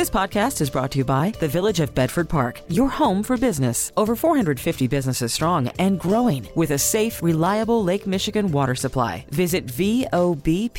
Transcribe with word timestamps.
This 0.00 0.08
podcast 0.08 0.62
is 0.62 0.70
brought 0.70 0.92
to 0.92 0.98
you 0.98 1.04
by 1.04 1.34
the 1.40 1.46
Village 1.46 1.78
of 1.78 1.94
Bedford 1.94 2.26
Park, 2.26 2.62
your 2.68 2.88
home 2.88 3.22
for 3.22 3.36
business. 3.36 3.92
Over 3.98 4.16
450 4.16 4.86
businesses 4.86 5.34
strong 5.34 5.68
and 5.78 6.00
growing 6.00 6.48
with 6.54 6.70
a 6.70 6.78
safe, 6.78 7.22
reliable 7.22 7.84
Lake 7.84 8.06
Michigan 8.06 8.50
water 8.50 8.74
supply. 8.74 9.26
Visit 9.28 9.66
VOBPBiz.com 9.66 10.70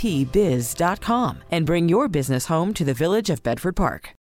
and 1.52 1.66
bring 1.68 1.88
your 1.88 2.08
business 2.08 2.48
home 2.48 2.74
to 2.74 2.84
the 2.84 2.96
Village 2.96 3.30
of 3.30 3.44
Bedford 3.44 3.76
Park. 3.76 4.16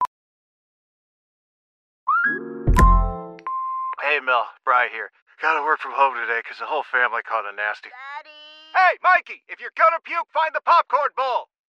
Hey, 4.02 4.20
Mel, 4.26 4.48
Bry 4.66 4.88
here. 4.92 5.12
Gotta 5.40 5.64
work 5.64 5.79
from 5.79 5.92
home 5.94 6.16
today 6.16 6.40
because 6.42 6.58
the 6.58 6.66
whole 6.66 6.86
family 6.92 7.22
caught 7.22 7.46
a 7.46 7.56
nasty. 7.56 7.90
Daddy! 7.94 8.34
Hey, 8.74 8.98
Mikey, 9.04 9.44
if 9.48 9.62
you're 9.62 9.70
gonna 9.78 10.00
puke, 10.04 10.26
find 10.34 10.56
the 10.56 10.62
popcorn 10.66 11.12
bowl. 11.16 11.50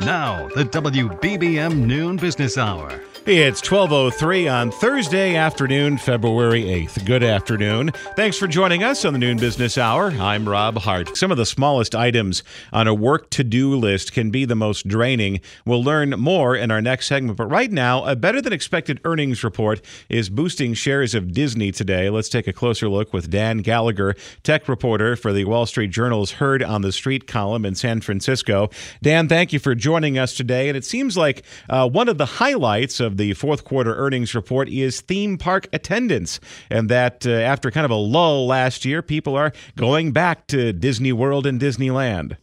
Now, 0.00 0.48
the 0.54 0.64
WBBM 0.64 1.86
Noon 1.86 2.16
Business 2.16 2.56
Hour. 2.56 3.00
It's 3.26 3.60
12:03 3.60 4.48
on 4.48 4.70
Thursday 4.70 5.36
afternoon, 5.36 5.98
February 5.98 6.62
8th. 6.62 7.04
Good 7.04 7.22
afternoon. 7.22 7.90
Thanks 8.16 8.38
for 8.38 8.46
joining 8.46 8.82
us 8.82 9.04
on 9.04 9.12
the 9.12 9.18
Noon 9.18 9.36
Business 9.36 9.76
Hour. 9.76 10.12
I'm 10.12 10.48
Rob 10.48 10.78
Hart. 10.78 11.14
Some 11.14 11.30
of 11.30 11.36
the 11.36 11.44
smallest 11.44 11.94
items 11.94 12.42
on 12.72 12.88
a 12.88 12.94
work 12.94 13.28
to-do 13.28 13.76
list 13.76 14.14
can 14.14 14.30
be 14.30 14.46
the 14.46 14.54
most 14.54 14.88
draining. 14.88 15.40
We'll 15.66 15.84
learn 15.84 16.10
more 16.10 16.56
in 16.56 16.70
our 16.70 16.80
next 16.80 17.06
segment, 17.06 17.36
but 17.36 17.50
right 17.50 17.70
now, 17.70 18.02
a 18.06 18.16
better 18.16 18.40
than 18.40 18.54
expected 18.54 18.98
earnings 19.04 19.44
report 19.44 19.82
is 20.08 20.30
boosting 20.30 20.72
shares 20.72 21.14
of 21.14 21.32
Disney 21.32 21.70
today. 21.70 22.08
Let's 22.08 22.30
take 22.30 22.46
a 22.46 22.52
closer 22.54 22.88
look 22.88 23.12
with 23.12 23.28
Dan 23.28 23.58
Gallagher, 23.58 24.14
tech 24.42 24.70
reporter 24.70 25.16
for 25.16 25.34
the 25.34 25.44
Wall 25.44 25.66
Street 25.66 25.90
Journal's 25.90 26.32
Heard 26.32 26.62
on 26.62 26.80
the 26.80 26.92
Street 26.92 27.26
column 27.26 27.66
in 27.66 27.74
San 27.74 28.00
Francisco. 28.00 28.70
Dan, 29.02 29.28
thank 29.28 29.52
you 29.52 29.58
for 29.58 29.74
joining 29.74 29.87
us 29.88 30.34
today. 30.34 30.68
And 30.68 30.76
it 30.76 30.84
seems 30.84 31.16
like 31.16 31.44
uh, 31.68 31.88
one 31.88 32.08
of 32.08 32.18
the 32.18 32.26
highlights 32.26 33.00
of 33.00 33.16
the 33.16 33.32
fourth 33.34 33.64
quarter 33.64 33.94
earnings 33.94 34.34
report 34.34 34.68
is 34.68 35.00
theme 35.00 35.38
park 35.38 35.66
attendance, 35.72 36.40
and 36.70 36.88
that 36.88 37.26
uh, 37.26 37.30
after 37.30 37.70
kind 37.70 37.84
of 37.84 37.90
a 37.90 37.96
lull 37.96 38.46
last 38.46 38.84
year, 38.84 39.02
people 39.02 39.36
are 39.36 39.52
going 39.76 40.12
back 40.12 40.46
to 40.48 40.72
Disney 40.72 41.12
World 41.12 41.46
and 41.46 41.60
Disneyland. 41.60 42.36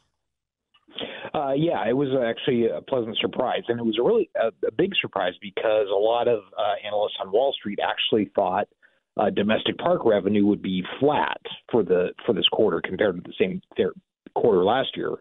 Uh, 1.34 1.52
yeah, 1.54 1.86
it 1.88 1.94
was 1.94 2.10
actually 2.26 2.68
a 2.68 2.82
pleasant 2.82 3.18
surprise, 3.20 3.64
and 3.68 3.80
it 3.80 3.84
was 3.84 3.98
a 4.00 4.04
really 4.04 4.30
a, 4.42 4.48
a 4.66 4.72
big 4.72 4.92
surprise 5.02 5.34
because 5.42 5.88
a 5.92 6.00
lot 6.00 6.28
of 6.28 6.40
uh, 6.58 6.76
analysts 6.86 7.18
on 7.22 7.32
Wall 7.32 7.54
Street 7.60 7.80
actually 7.84 8.32
thought 8.34 8.68
uh, 9.18 9.30
domestic 9.30 9.78
park 9.78 10.02
revenue 10.06 10.46
would 10.46 10.62
be 10.62 10.84
flat 11.00 11.42
for 11.72 11.84
the 11.84 12.10
for 12.26 12.34
this 12.34 12.48
quarter 12.52 12.82
compared 12.84 13.16
to 13.16 13.22
the 13.22 13.34
same 13.40 13.62
quarter 14.34 14.64
last 14.64 14.90
year. 14.96 15.12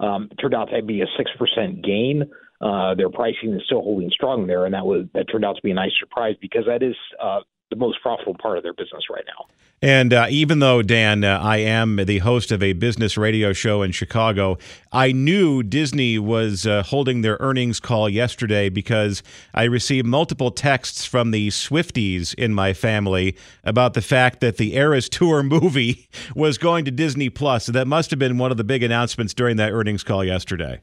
Um, 0.00 0.28
turned 0.40 0.54
out 0.54 0.70
to 0.70 0.82
be 0.82 1.02
a 1.02 1.06
six 1.16 1.30
percent 1.38 1.84
gain. 1.84 2.30
Uh, 2.60 2.94
their 2.94 3.10
pricing 3.10 3.52
is 3.52 3.62
still 3.66 3.82
holding 3.82 4.10
strong 4.10 4.46
there, 4.46 4.64
and 4.64 4.74
that 4.74 4.86
was 4.86 5.06
that 5.14 5.26
turned 5.30 5.44
out 5.44 5.56
to 5.56 5.62
be 5.62 5.70
a 5.70 5.74
nice 5.74 5.92
surprise 5.98 6.34
because 6.40 6.64
that 6.66 6.82
is 6.82 6.94
uh, 7.22 7.40
the 7.70 7.76
most 7.76 8.00
profitable 8.02 8.34
part 8.34 8.56
of 8.56 8.62
their 8.62 8.72
business 8.72 9.04
right 9.10 9.24
now. 9.26 9.46
And 9.82 10.14
uh, 10.14 10.26
even 10.30 10.60
though, 10.60 10.80
Dan, 10.80 11.24
uh, 11.24 11.38
I 11.42 11.58
am 11.58 11.96
the 11.96 12.18
host 12.18 12.52
of 12.52 12.62
a 12.62 12.72
business 12.72 13.18
radio 13.18 13.52
show 13.52 13.82
in 13.82 13.92
Chicago, 13.92 14.56
I 14.92 15.12
knew 15.12 15.62
Disney 15.62 16.18
was 16.18 16.66
uh, 16.66 16.82
holding 16.84 17.20
their 17.20 17.36
earnings 17.40 17.80
call 17.80 18.08
yesterday 18.08 18.68
because 18.68 19.22
I 19.52 19.64
received 19.64 20.06
multiple 20.06 20.50
texts 20.50 21.04
from 21.04 21.32
the 21.32 21.48
Swifties 21.48 22.34
in 22.34 22.54
my 22.54 22.72
family 22.72 23.36
about 23.62 23.94
the 23.94 24.02
fact 24.02 24.40
that 24.40 24.56
the 24.56 24.74
Eras 24.74 25.08
Tour 25.08 25.42
movie 25.42 26.08
was 26.34 26.56
going 26.56 26.84
to 26.86 26.90
Disney 26.90 27.28
Plus. 27.28 27.64
So 27.66 27.72
that 27.72 27.86
must 27.86 28.10
have 28.10 28.18
been 28.18 28.38
one 28.38 28.50
of 28.50 28.56
the 28.56 28.64
big 28.64 28.82
announcements 28.82 29.34
during 29.34 29.56
that 29.56 29.72
earnings 29.72 30.02
call 30.02 30.24
yesterday. 30.24 30.80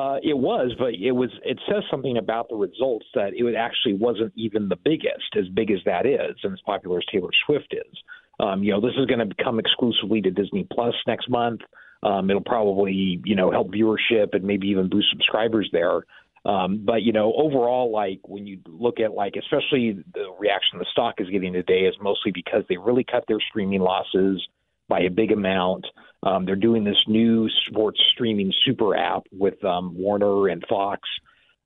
Uh, 0.00 0.16
it 0.22 0.38
was, 0.38 0.72
but 0.78 0.94
it 0.94 1.12
was. 1.12 1.28
It 1.44 1.60
says 1.68 1.82
something 1.90 2.16
about 2.16 2.48
the 2.48 2.56
results 2.56 3.04
that 3.14 3.32
it 3.34 3.54
actually 3.54 3.94
wasn't 3.94 4.32
even 4.34 4.70
the 4.70 4.76
biggest, 4.76 5.36
as 5.36 5.46
big 5.48 5.70
as 5.70 5.80
that 5.84 6.06
is, 6.06 6.38
and 6.42 6.54
as 6.54 6.60
popular 6.64 6.98
as 6.98 7.04
Taylor 7.12 7.28
Swift 7.44 7.74
is. 7.74 7.98
Um, 8.38 8.62
you 8.62 8.72
know, 8.72 8.80
this 8.80 8.94
is 8.98 9.04
going 9.04 9.28
to 9.28 9.34
come 9.44 9.58
exclusively 9.58 10.22
to 10.22 10.30
Disney 10.30 10.66
Plus 10.72 10.94
next 11.06 11.28
month. 11.28 11.60
Um, 12.02 12.30
it'll 12.30 12.40
probably, 12.40 13.20
you 13.26 13.36
know, 13.36 13.50
help 13.50 13.72
viewership 13.72 14.32
and 14.32 14.44
maybe 14.44 14.68
even 14.68 14.88
boost 14.88 15.10
subscribers 15.10 15.68
there. 15.70 16.06
Um, 16.46 16.82
but 16.86 17.02
you 17.02 17.12
know, 17.12 17.34
overall, 17.36 17.92
like 17.92 18.20
when 18.24 18.46
you 18.46 18.60
look 18.66 19.00
at 19.00 19.12
like, 19.12 19.34
especially 19.36 20.02
the 20.14 20.34
reaction 20.38 20.78
the 20.78 20.86
stock 20.92 21.16
is 21.18 21.28
getting 21.28 21.52
today 21.52 21.80
is 21.80 21.94
mostly 22.00 22.32
because 22.32 22.62
they 22.70 22.78
really 22.78 23.04
cut 23.04 23.24
their 23.28 23.40
streaming 23.50 23.82
losses 23.82 24.40
by 24.90 25.00
a 25.00 25.10
big 25.10 25.32
amount. 25.32 25.86
Um, 26.22 26.44
they're 26.44 26.56
doing 26.56 26.84
this 26.84 27.02
new 27.06 27.48
sports 27.66 27.98
streaming 28.12 28.52
super 28.66 28.94
app 28.94 29.22
with 29.32 29.64
um, 29.64 29.94
Warner 29.96 30.48
and 30.48 30.62
Fox 30.68 31.08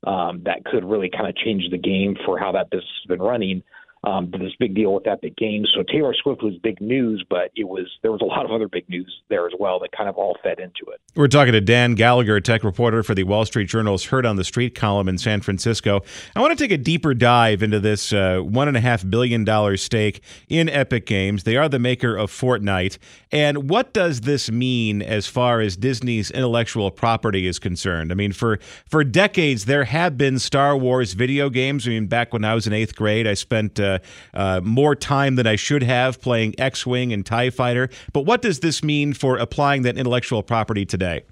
um, 0.07 0.43
that 0.45 0.65
could 0.65 0.85
really 0.85 1.11
kind 1.11 1.29
of 1.29 1.35
change 1.37 1.65
the 1.71 1.79
game 1.79 2.17
for 2.25 2.39
how 2.39 2.53
that 2.53 2.71
business 2.71 2.89
has 3.03 3.09
been 3.09 3.25
running 3.27 3.63
um, 4.07 4.31
this 4.31 4.53
big 4.59 4.75
deal 4.75 4.93
with 4.95 5.07
Epic 5.07 5.37
Games. 5.37 5.71
So 5.75 5.83
Taylor 5.83 6.15
Swift 6.23 6.43
was 6.43 6.55
big 6.63 6.81
news, 6.81 7.25
but 7.29 7.51
it 7.57 7.65
was 7.65 7.87
there 8.03 8.13
was 8.13 8.21
a 8.21 8.25
lot 8.25 8.45
of 8.45 8.51
other 8.51 8.69
big 8.69 8.89
news 8.89 9.23
there 9.29 9.47
as 9.47 9.53
well 9.59 9.79
that 9.81 9.93
kind 9.93 10.09
of 10.09 10.17
all 10.17 10.37
fed 10.43 10.59
into 10.59 10.91
it. 10.93 11.01
We're 11.15 11.29
talking 11.29 11.53
to 11.53 11.61
Dan 11.61 11.95
Gallagher, 11.95 12.41
tech 12.41 12.65
reporter 12.65 13.03
for 13.03 13.15
the 13.15 13.25
Wall 13.25 13.45
Street 13.45 13.69
Journal's 13.69 14.07
Heard 14.07 14.27
on 14.27 14.37
the 14.37 14.45
Street 14.45 14.75
column 14.75 15.09
in 15.09 15.19
San 15.19 15.41
Francisco. 15.41 16.03
I 16.37 16.41
want 16.41 16.57
to 16.57 16.63
take 16.63 16.73
a 16.73 16.79
deeper 16.79 17.15
dive 17.15 17.63
into 17.63 17.81
this 17.81 18.13
uh, 18.13 18.41
one 18.41 18.69
and 18.69 18.77
a 18.77 18.81
half 18.81 19.09
billion 19.09 19.45
dollar 19.45 19.77
stake 19.77 20.23
in 20.49 20.69
Epic 20.69 21.07
Games. 21.07 21.45
They 21.45 21.57
are 21.57 21.69
the 21.69 21.79
maker 21.79 22.17
of 22.17 22.31
Fortnite, 22.31 22.99
and 23.33 23.71
what 23.71 23.93
does 23.93 24.23
this 24.23 24.51
mean 24.51 25.03
as 25.03 25.27
far 25.27 25.61
as 25.61 25.77
Disney's 25.77 26.31
intellectual 26.31 26.91
property 26.91 27.47
is 27.47 27.59
concerned? 27.59 28.13
I 28.13 28.15
mean, 28.15 28.33
for 28.33 28.59
for 28.87 29.03
decades 29.05 29.65
there 29.65 29.85
have 29.85 30.19
been 30.19 30.39
Star 30.39 30.77
Wars 30.77 31.15
video 31.15 31.49
games. 31.49 31.87
I 31.87 31.91
mean, 31.91 32.07
back 32.07 32.33
when 32.33 32.45
I 32.45 32.55
was 32.55 32.67
in 32.67 32.73
eighth 32.73 32.95
grade, 32.95 33.27
I 33.27 33.35
spent 33.35 33.81
uh, 33.81 33.94
uh, 34.33 34.61
more 34.63 34.95
time 34.95 35.37
than 35.37 35.47
I 35.47 35.57
should 35.57 35.83
have 35.83 36.21
playing 36.21 36.55
X 36.59 36.87
Wing 36.87 37.13
and 37.13 37.25
TIE 37.25 37.51
Fighter. 37.51 37.89
But 38.13 38.23
what 38.23 38.43
does 38.43 38.61
this 38.61 38.83
mean 38.83 39.13
for 39.13 39.37
applying 39.37 39.83
that 39.83 39.97
intellectual 39.97 40.43
property 40.43 40.85
today? 40.85 41.25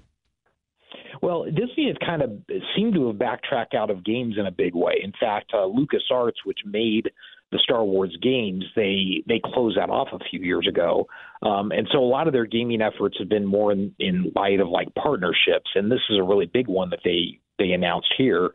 Well, 1.21 1.45
Disney 1.45 1.87
has 1.87 1.95
kind 2.05 2.21
of 2.21 2.31
seemed 2.75 2.95
to 2.95 3.07
have 3.07 3.17
backtracked 3.17 3.73
out 3.73 3.89
of 3.89 4.03
games 4.03 4.35
in 4.37 4.45
a 4.45 4.51
big 4.51 4.75
way. 4.75 4.95
In 5.01 5.13
fact, 5.17 5.51
uh, 5.53 5.59
LucasArts, 5.59 6.43
which 6.43 6.59
made 6.65 7.11
the 7.53 7.59
Star 7.59 7.85
Wars 7.85 8.17
games, 8.21 8.65
they 8.75 9.23
they 9.25 9.39
closed 9.41 9.77
that 9.77 9.89
off 9.89 10.09
a 10.11 10.19
few 10.29 10.41
years 10.41 10.67
ago, 10.67 11.07
um, 11.41 11.71
and 11.71 11.87
so 11.93 11.99
a 11.99 12.03
lot 12.03 12.27
of 12.27 12.33
their 12.33 12.45
gaming 12.45 12.81
efforts 12.81 13.17
have 13.19 13.29
been 13.29 13.45
more 13.45 13.71
in, 13.71 13.93
in 13.99 14.33
light 14.35 14.59
of 14.59 14.67
like 14.67 14.93
partnerships, 14.95 15.71
and 15.75 15.89
this 15.89 16.01
is 16.09 16.17
a 16.19 16.23
really 16.23 16.47
big 16.47 16.67
one 16.67 16.89
that 16.89 16.99
they 17.05 17.39
they 17.57 17.71
announced 17.71 18.13
here 18.17 18.51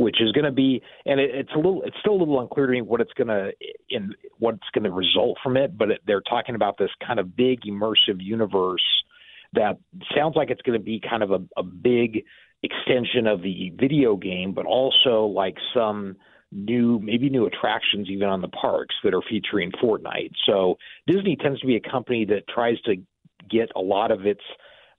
which 0.00 0.22
is 0.22 0.32
going 0.32 0.46
to 0.46 0.50
be, 0.50 0.82
and 1.04 1.20
it, 1.20 1.30
it's 1.34 1.50
a 1.54 1.56
little, 1.56 1.82
it's 1.82 1.96
still 2.00 2.14
a 2.14 2.20
little 2.20 2.40
unclear 2.40 2.66
to 2.66 2.72
me 2.72 2.80
what 2.80 3.02
it's 3.02 3.12
going 3.12 3.28
to, 3.28 3.52
in 3.90 4.14
what's 4.38 4.66
going 4.72 4.84
to 4.84 4.90
result 4.90 5.36
from 5.42 5.58
it. 5.58 5.76
But 5.76 5.90
it, 5.90 6.00
they're 6.06 6.22
talking 6.22 6.54
about 6.54 6.78
this 6.78 6.88
kind 7.06 7.20
of 7.20 7.36
big 7.36 7.60
immersive 7.68 8.16
universe 8.18 8.82
that 9.52 9.76
sounds 10.16 10.36
like 10.36 10.48
it's 10.48 10.62
going 10.62 10.78
to 10.78 10.82
be 10.82 11.02
kind 11.06 11.22
of 11.22 11.32
a, 11.32 11.42
a 11.58 11.62
big 11.62 12.24
extension 12.62 13.26
of 13.26 13.42
the 13.42 13.74
video 13.78 14.16
game, 14.16 14.54
but 14.54 14.64
also 14.64 15.26
like 15.26 15.56
some 15.74 16.16
new, 16.50 16.98
maybe 17.00 17.28
new 17.28 17.44
attractions 17.44 18.08
even 18.08 18.26
on 18.26 18.40
the 18.40 18.48
parks 18.48 18.94
that 19.04 19.12
are 19.12 19.22
featuring 19.28 19.70
Fortnite. 19.82 20.32
So 20.46 20.78
Disney 21.06 21.36
tends 21.36 21.60
to 21.60 21.66
be 21.66 21.76
a 21.76 21.90
company 21.90 22.24
that 22.24 22.48
tries 22.48 22.80
to 22.86 22.96
get 23.50 23.68
a 23.76 23.80
lot 23.80 24.10
of 24.10 24.24
its 24.24 24.40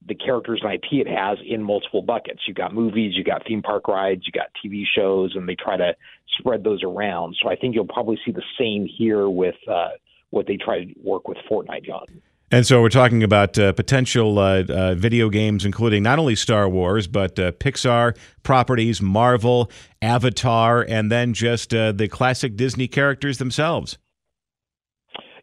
the 0.07 0.16
characters 0.16 0.62
and 0.63 0.73
IP 0.73 1.06
it 1.06 1.07
has 1.07 1.37
in 1.46 1.61
multiple 1.61 2.02
buckets. 2.02 2.41
You've 2.47 2.58
got 2.58 2.73
movies, 2.73 3.14
you've 3.16 3.28
got 3.28 3.46
theme 3.46 3.61
park 3.61 3.87
rides, 3.87 4.23
you've 4.25 4.34
got 4.34 4.47
TV 4.64 4.84
shows, 4.96 5.35
and 5.35 5.47
they 5.47 5.55
try 5.55 5.78
to 5.78 5.96
spread 6.40 6.64
those 6.64 6.84
around. 6.84 7.35
So 7.41 7.49
I 7.49 7.55
think 7.55 7.75
you'll 7.75 7.85
probably 7.85 8.20
see 8.25 8.31
the 8.31 8.43
same 8.59 8.87
here 8.87 9.29
with 9.29 9.55
uh, 9.67 9.90
what 10.31 10.47
they 10.47 10.58
try 10.58 10.85
to 10.85 10.93
work 11.03 11.28
with 11.28 11.37
Fortnite, 11.49 11.85
John. 11.85 12.05
And 12.53 12.67
so 12.67 12.81
we're 12.81 12.90
talking 12.90 13.23
about 13.23 13.58
uh, 13.58 13.72
potential 13.72 14.37
uh, 14.37 14.64
uh, 14.64 14.96
video 14.96 15.29
games, 15.29 15.64
including 15.64 16.03
not 16.03 16.20
only 16.20 16.35
Star 16.35 16.67
Wars, 16.67 17.08
but 17.08 17.40
uh, 17.40 17.53
Pixar 17.53 18.17
properties, 18.43 19.02
Marvel, 19.02 19.72
Avatar, 20.02 20.85
and 20.87 21.09
then 21.09 21.34
just 21.34 21.73
uh, 21.73 21.93
the 21.93 22.09
classic 22.09 22.58
Disney 22.58 22.90
characters 22.90 23.37
themselves. 23.37 23.97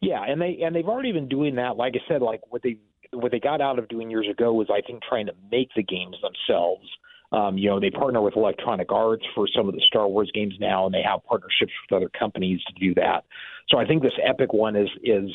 Yeah, 0.02 0.22
and 0.22 0.40
they 0.40 0.60
and 0.62 0.76
they've 0.76 0.86
already 0.86 1.12
been 1.12 1.28
doing 1.28 1.56
that. 1.56 1.76
Like 1.76 1.94
I 1.96 2.06
said, 2.06 2.20
like 2.20 2.40
what 2.50 2.62
they 2.62 2.76
what 3.12 3.32
they 3.32 3.40
got 3.40 3.60
out 3.60 3.78
of 3.78 3.88
doing 3.88 4.10
years 4.10 4.26
ago 4.30 4.52
was 4.52 4.68
I 4.70 4.80
think 4.80 5.02
trying 5.02 5.26
to 5.26 5.34
make 5.50 5.70
the 5.74 5.82
games 5.82 6.16
themselves. 6.22 6.86
Um, 7.30 7.58
you 7.58 7.68
know, 7.68 7.78
they 7.78 7.90
partner 7.90 8.22
with 8.22 8.36
Electronic 8.36 8.90
Arts 8.90 9.24
for 9.34 9.46
some 9.54 9.68
of 9.68 9.74
the 9.74 9.82
Star 9.86 10.08
Wars 10.08 10.30
games 10.32 10.54
now, 10.58 10.86
and 10.86 10.94
they 10.94 11.02
have 11.02 11.24
partnerships 11.24 11.72
with 11.82 11.96
other 11.96 12.10
companies 12.18 12.60
to 12.66 12.72
do 12.80 12.94
that. 12.94 13.24
So 13.68 13.78
I 13.78 13.84
think 13.86 14.02
this 14.02 14.12
Epic 14.26 14.52
one 14.52 14.76
is 14.76 14.88
is 15.02 15.30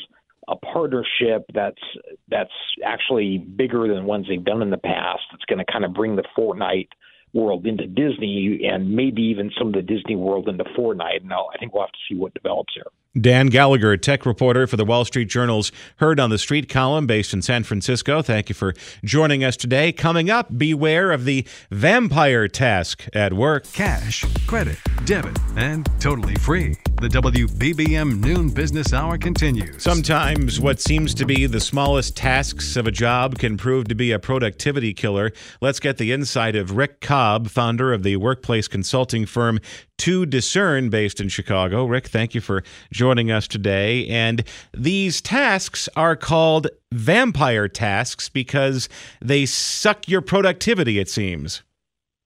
a 0.48 0.56
partnership 0.56 1.44
that's 1.54 1.80
that's 2.28 2.50
actually 2.84 3.38
bigger 3.38 3.86
than 3.88 4.04
ones 4.04 4.26
they've 4.28 4.44
done 4.44 4.62
in 4.62 4.70
the 4.70 4.76
past. 4.76 5.22
It's 5.32 5.44
going 5.44 5.64
to 5.64 5.72
kind 5.72 5.84
of 5.84 5.94
bring 5.94 6.16
the 6.16 6.24
Fortnite 6.36 6.88
world 7.32 7.66
into 7.66 7.86
Disney 7.86 8.60
and 8.70 8.94
maybe 8.94 9.22
even 9.22 9.50
some 9.58 9.68
of 9.68 9.74
the 9.74 9.82
Disney 9.82 10.16
world 10.16 10.48
into 10.48 10.64
Fortnite. 10.76 11.24
Now, 11.24 11.48
I 11.54 11.58
think 11.58 11.74
we'll 11.74 11.82
have 11.82 11.92
to 11.92 11.98
see 12.08 12.18
what 12.18 12.34
develops 12.34 12.74
here. 12.74 12.86
Dan 13.20 13.46
Gallagher, 13.46 13.96
tech 13.96 14.26
reporter 14.26 14.66
for 14.66 14.76
the 14.76 14.84
Wall 14.84 15.04
Street 15.04 15.28
Journal's 15.28 15.70
Heard 15.96 16.18
on 16.18 16.30
the 16.30 16.38
Street 16.38 16.68
column 16.68 17.06
based 17.06 17.32
in 17.32 17.42
San 17.42 17.62
Francisco. 17.62 18.22
Thank 18.22 18.48
you 18.48 18.56
for 18.56 18.74
joining 19.04 19.44
us 19.44 19.56
today. 19.56 19.92
Coming 19.92 20.30
up, 20.30 20.58
beware 20.58 21.12
of 21.12 21.24
the 21.24 21.46
vampire 21.70 22.48
task 22.48 23.06
at 23.12 23.32
work. 23.32 23.70
Cash, 23.72 24.24
credit, 24.48 24.78
debit, 25.04 25.38
and 25.56 25.88
totally 26.00 26.34
free. 26.34 26.74
The 27.00 27.08
WBBM 27.08 28.20
Noon 28.20 28.50
Business 28.50 28.92
Hour 28.92 29.16
continues. 29.18 29.80
Sometimes 29.80 30.58
what 30.60 30.80
seems 30.80 31.14
to 31.14 31.24
be 31.24 31.46
the 31.46 31.60
smallest 31.60 32.16
tasks 32.16 32.76
of 32.76 32.86
a 32.88 32.90
job 32.90 33.38
can 33.38 33.56
prove 33.56 33.86
to 33.88 33.94
be 33.94 34.10
a 34.10 34.18
productivity 34.18 34.92
killer. 34.92 35.30
Let's 35.60 35.78
get 35.78 35.98
the 35.98 36.10
insight 36.10 36.56
of 36.56 36.76
Rick 36.76 37.00
Cobb, 37.00 37.48
founder 37.48 37.92
of 37.92 38.02
the 38.02 38.16
workplace 38.16 38.66
consulting 38.66 39.26
firm 39.26 39.60
2Discern, 39.98 40.90
based 40.90 41.20
in 41.20 41.28
Chicago. 41.28 41.84
Rick, 41.84 42.08
thank 42.08 42.34
you 42.34 42.40
for 42.40 42.64
joining 42.92 43.03
us 43.04 43.46
today. 43.46 44.06
And 44.08 44.44
these 44.72 45.20
tasks 45.20 45.88
are 45.96 46.16
called 46.16 46.68
vampire 46.92 47.68
tasks 47.68 48.28
because 48.28 48.88
they 49.20 49.46
suck 49.46 50.08
your 50.08 50.20
productivity, 50.20 50.98
it 50.98 51.08
seems. 51.08 51.62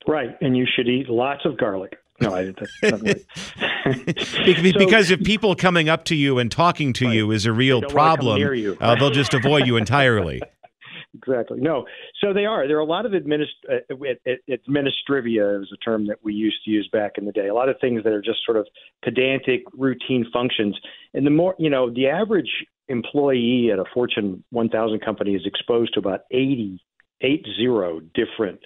Right. 0.07 0.37
And 0.41 0.57
you 0.57 0.67
should 0.67 0.89
eat 0.89 1.09
lots 1.09 1.45
of 1.45 1.59
garlic. 1.59 1.99
No, 2.21 2.35
I 2.35 2.45
didn't. 2.47 2.69
because 4.79 5.11
if 5.11 5.23
people 5.23 5.55
coming 5.55 5.89
up 5.89 6.05
to 6.07 6.17
you 6.17 6.39
and 6.39 6.51
talking 6.51 6.93
to 6.95 7.07
right. 7.07 7.15
you 7.15 7.31
is 7.31 7.47
a 7.47 7.53
real 7.53 7.81
problem, 7.83 8.43
uh, 8.81 8.95
they'll 8.97 9.11
just 9.11 9.35
avoid 9.35 9.67
you 9.67 9.77
entirely. 9.77 10.43
Exactly. 11.15 11.61
No. 11.61 11.87
So 12.21 12.33
they 12.33 12.45
are. 12.45 12.67
There 12.67 12.77
are 12.77 12.81
a 12.81 12.85
lot 12.85 13.07
of 13.07 13.13
administ- 13.13 13.47
uh, 13.71 13.95
administrivia 14.51 15.63
is 15.63 15.69
a 15.73 15.77
term 15.85 16.07
that 16.07 16.19
we 16.23 16.35
used 16.35 16.65
to 16.65 16.71
use 16.71 16.89
back 16.93 17.13
in 17.19 17.25
the 17.25 17.33
day. 17.33 17.49
A 17.49 17.55
lot 17.55 17.69
of 17.69 17.77
things 17.81 18.05
that 18.05 18.13
are 18.13 18.23
just 18.23 18.39
sort 18.45 18.57
of 18.57 18.67
pedantic, 19.03 19.63
routine 19.73 20.27
functions. 20.33 20.79
And 21.15 21.27
the 21.27 21.31
more, 21.31 21.55
you 21.59 21.71
know, 21.71 21.91
the 21.91 22.09
average 22.09 22.67
employee 22.89 23.71
at 23.73 23.79
a 23.79 23.85
Fortune 23.93 24.45
1000 24.51 25.01
company 25.01 25.35
is 25.35 25.43
exposed 25.45 25.95
to 25.95 26.01
about 26.01 26.21
80, 26.31 26.81
80 27.21 28.01
different 28.15 28.61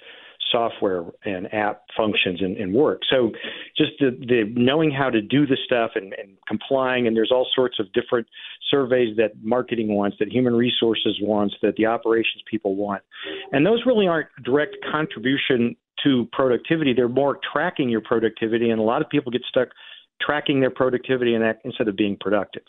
software 0.53 1.03
and 1.25 1.53
app 1.53 1.81
functions 1.97 2.41
and, 2.41 2.55
and 2.55 2.73
work. 2.73 3.01
So 3.09 3.31
just 3.75 3.91
the, 3.99 4.11
the 4.11 4.53
knowing 4.55 4.91
how 4.91 5.09
to 5.09 5.21
do 5.21 5.45
the 5.45 5.57
stuff 5.65 5.91
and, 5.95 6.13
and 6.13 6.37
complying, 6.47 7.07
and 7.07 7.17
there's 7.17 7.31
all 7.31 7.47
sorts 7.53 7.79
of 7.79 7.91
different 7.91 8.27
surveys 8.69 9.17
that 9.17 9.31
marketing 9.41 9.95
wants, 9.95 10.17
that 10.19 10.31
human 10.31 10.55
resources 10.55 11.17
wants, 11.21 11.55
that 11.61 11.75
the 11.75 11.87
operations 11.87 12.43
people 12.49 12.75
want. 12.75 13.01
And 13.51 13.65
those 13.65 13.83
really 13.85 14.07
aren't 14.07 14.29
direct 14.43 14.77
contribution 14.89 15.75
to 16.03 16.29
productivity. 16.31 16.93
They're 16.93 17.09
more 17.09 17.39
tracking 17.51 17.89
your 17.89 18.01
productivity, 18.01 18.69
and 18.69 18.79
a 18.79 18.83
lot 18.83 19.01
of 19.01 19.09
people 19.09 19.31
get 19.31 19.41
stuck 19.49 19.69
tracking 20.21 20.61
their 20.61 20.69
productivity 20.69 21.33
and 21.33 21.43
that, 21.43 21.59
instead 21.65 21.87
of 21.87 21.95
being 21.95 22.15
productive. 22.19 22.63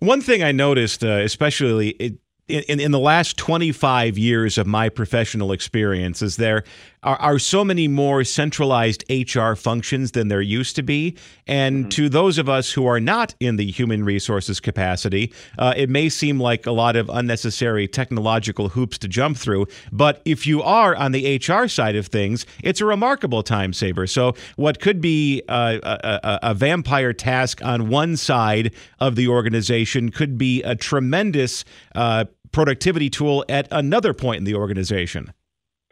One 0.00 0.22
thing 0.22 0.42
I 0.42 0.50
noticed, 0.50 1.04
uh, 1.04 1.08
especially 1.08 1.90
it, 1.90 2.14
in, 2.50 2.80
in 2.80 2.90
the 2.90 2.98
last 2.98 3.36
25 3.36 4.18
years 4.18 4.58
of 4.58 4.66
my 4.66 4.88
professional 4.88 5.52
experience 5.52 6.22
is 6.22 6.36
there 6.36 6.64
are, 7.02 7.16
are 7.16 7.38
so 7.38 7.64
many 7.64 7.88
more 7.88 8.24
centralized 8.24 9.04
HR 9.10 9.54
functions 9.54 10.12
than 10.12 10.28
there 10.28 10.40
used 10.40 10.76
to 10.76 10.82
be. 10.82 11.16
And 11.46 11.84
mm-hmm. 11.84 11.88
to 11.90 12.08
those 12.08 12.38
of 12.38 12.48
us 12.48 12.72
who 12.72 12.86
are 12.86 13.00
not 13.00 13.34
in 13.40 13.56
the 13.56 13.70
human 13.70 14.04
resources 14.04 14.60
capacity, 14.60 15.32
uh, 15.58 15.74
it 15.76 15.88
may 15.88 16.08
seem 16.08 16.38
like 16.40 16.66
a 16.66 16.72
lot 16.72 16.96
of 16.96 17.08
unnecessary 17.08 17.88
technological 17.88 18.68
hoops 18.70 18.98
to 18.98 19.08
jump 19.08 19.36
through. 19.36 19.66
But 19.92 20.20
if 20.24 20.46
you 20.46 20.62
are 20.62 20.94
on 20.94 21.12
the 21.12 21.36
HR 21.36 21.68
side 21.68 21.96
of 21.96 22.06
things, 22.06 22.46
it's 22.62 22.80
a 22.80 22.86
remarkable 22.86 23.42
time 23.42 23.72
saver. 23.72 24.06
So, 24.06 24.34
what 24.56 24.80
could 24.80 25.00
be 25.00 25.42
a, 25.48 25.80
a, 25.82 26.38
a 26.50 26.54
vampire 26.54 27.12
task 27.12 27.64
on 27.64 27.88
one 27.88 28.16
side 28.16 28.74
of 28.98 29.16
the 29.16 29.28
organization 29.28 30.10
could 30.10 30.36
be 30.36 30.62
a 30.62 30.74
tremendous 30.74 31.64
uh, 31.94 32.24
productivity 32.52 33.10
tool 33.10 33.44
at 33.48 33.68
another 33.70 34.12
point 34.12 34.38
in 34.38 34.44
the 34.44 34.54
organization. 34.54 35.32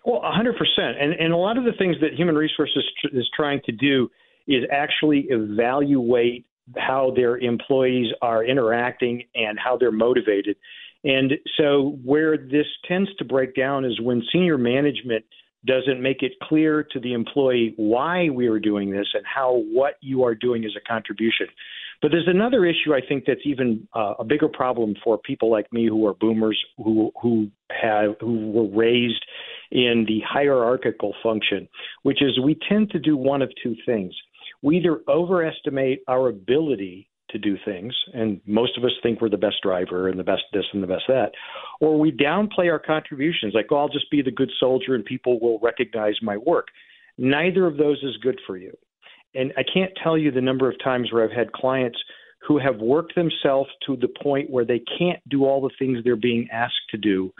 Well, 0.08 0.22
100%. 0.22 0.54
And, 0.78 1.12
and 1.12 1.34
a 1.34 1.36
lot 1.36 1.58
of 1.58 1.64
the 1.64 1.72
things 1.76 1.96
that 2.00 2.14
human 2.14 2.34
resources 2.34 2.82
tr- 2.98 3.14
is 3.14 3.28
trying 3.36 3.60
to 3.66 3.72
do 3.72 4.10
is 4.46 4.64
actually 4.72 5.26
evaluate 5.28 6.46
how 6.78 7.12
their 7.14 7.36
employees 7.36 8.06
are 8.22 8.42
interacting 8.42 9.24
and 9.34 9.58
how 9.58 9.76
they're 9.76 9.92
motivated. 9.92 10.56
And 11.04 11.32
so, 11.58 11.98
where 12.04 12.38
this 12.38 12.66
tends 12.88 13.14
to 13.16 13.24
break 13.24 13.54
down 13.54 13.84
is 13.84 14.00
when 14.00 14.22
senior 14.32 14.56
management 14.56 15.26
doesn't 15.66 16.02
make 16.02 16.22
it 16.22 16.32
clear 16.42 16.82
to 16.82 17.00
the 17.00 17.12
employee 17.12 17.74
why 17.76 18.30
we 18.30 18.46
are 18.46 18.58
doing 18.58 18.90
this 18.90 19.06
and 19.12 19.24
how 19.26 19.62
what 19.70 19.94
you 20.00 20.24
are 20.24 20.34
doing 20.34 20.64
is 20.64 20.74
a 20.74 20.88
contribution. 20.88 21.46
But 22.00 22.12
there's 22.12 22.28
another 22.28 22.64
issue 22.64 22.94
I 22.94 23.00
think 23.06 23.24
that's 23.26 23.40
even 23.44 23.88
uh, 23.94 24.14
a 24.20 24.24
bigger 24.24 24.48
problem 24.48 24.94
for 25.02 25.18
people 25.18 25.50
like 25.50 25.72
me 25.72 25.86
who 25.86 26.06
are 26.06 26.14
boomers 26.14 26.58
who 26.76 27.10
who 27.20 27.50
have 27.70 28.14
who 28.20 28.50
were 28.50 28.68
raised 28.68 29.24
in 29.70 30.04
the 30.06 30.20
hierarchical 30.26 31.14
function, 31.22 31.68
which 32.02 32.22
is 32.22 32.38
we 32.40 32.56
tend 32.68 32.90
to 32.90 32.98
do 32.98 33.16
one 33.16 33.42
of 33.42 33.50
two 33.62 33.74
things. 33.84 34.14
We 34.62 34.78
either 34.78 35.00
overestimate 35.08 36.02
our 36.08 36.28
ability 36.28 37.08
to 37.30 37.38
do 37.38 37.56
things, 37.64 37.94
and 38.14 38.40
most 38.46 38.78
of 38.78 38.84
us 38.84 38.92
think 39.02 39.20
we're 39.20 39.28
the 39.28 39.36
best 39.36 39.56
driver 39.62 40.08
and 40.08 40.18
the 40.18 40.24
best 40.24 40.42
this 40.52 40.64
and 40.72 40.82
the 40.82 40.86
best 40.86 41.04
that, 41.08 41.32
or 41.80 41.98
we 41.98 42.10
downplay 42.10 42.70
our 42.70 42.78
contributions, 42.78 43.52
like, 43.54 43.66
oh, 43.70 43.76
I'll 43.76 43.88
just 43.88 44.10
be 44.10 44.22
the 44.22 44.30
good 44.30 44.50
soldier 44.58 44.94
and 44.94 45.04
people 45.04 45.38
will 45.40 45.58
recognize 45.60 46.14
my 46.22 46.36
work. 46.36 46.68
Neither 47.18 47.66
of 47.66 47.76
those 47.76 47.98
is 48.02 48.16
good 48.22 48.40
for 48.46 48.56
you. 48.56 48.72
And 49.38 49.52
I 49.56 49.62
can't 49.62 49.92
tell 50.02 50.18
you 50.18 50.32
the 50.32 50.40
number 50.40 50.68
of 50.68 50.74
times 50.82 51.12
where 51.12 51.22
I've 51.22 51.36
had 51.36 51.52
clients 51.52 51.98
who 52.46 52.58
have 52.58 52.78
worked 52.78 53.14
themselves 53.14 53.70
to 53.86 53.96
the 53.96 54.08
point 54.22 54.50
where 54.50 54.64
they 54.64 54.82
can't 54.98 55.20
do 55.28 55.44
all 55.44 55.60
the 55.60 55.70
things 55.78 55.98
they're 56.02 56.16
being 56.16 56.48
asked 56.52 56.88
to 56.90 56.96
do. 56.96 57.32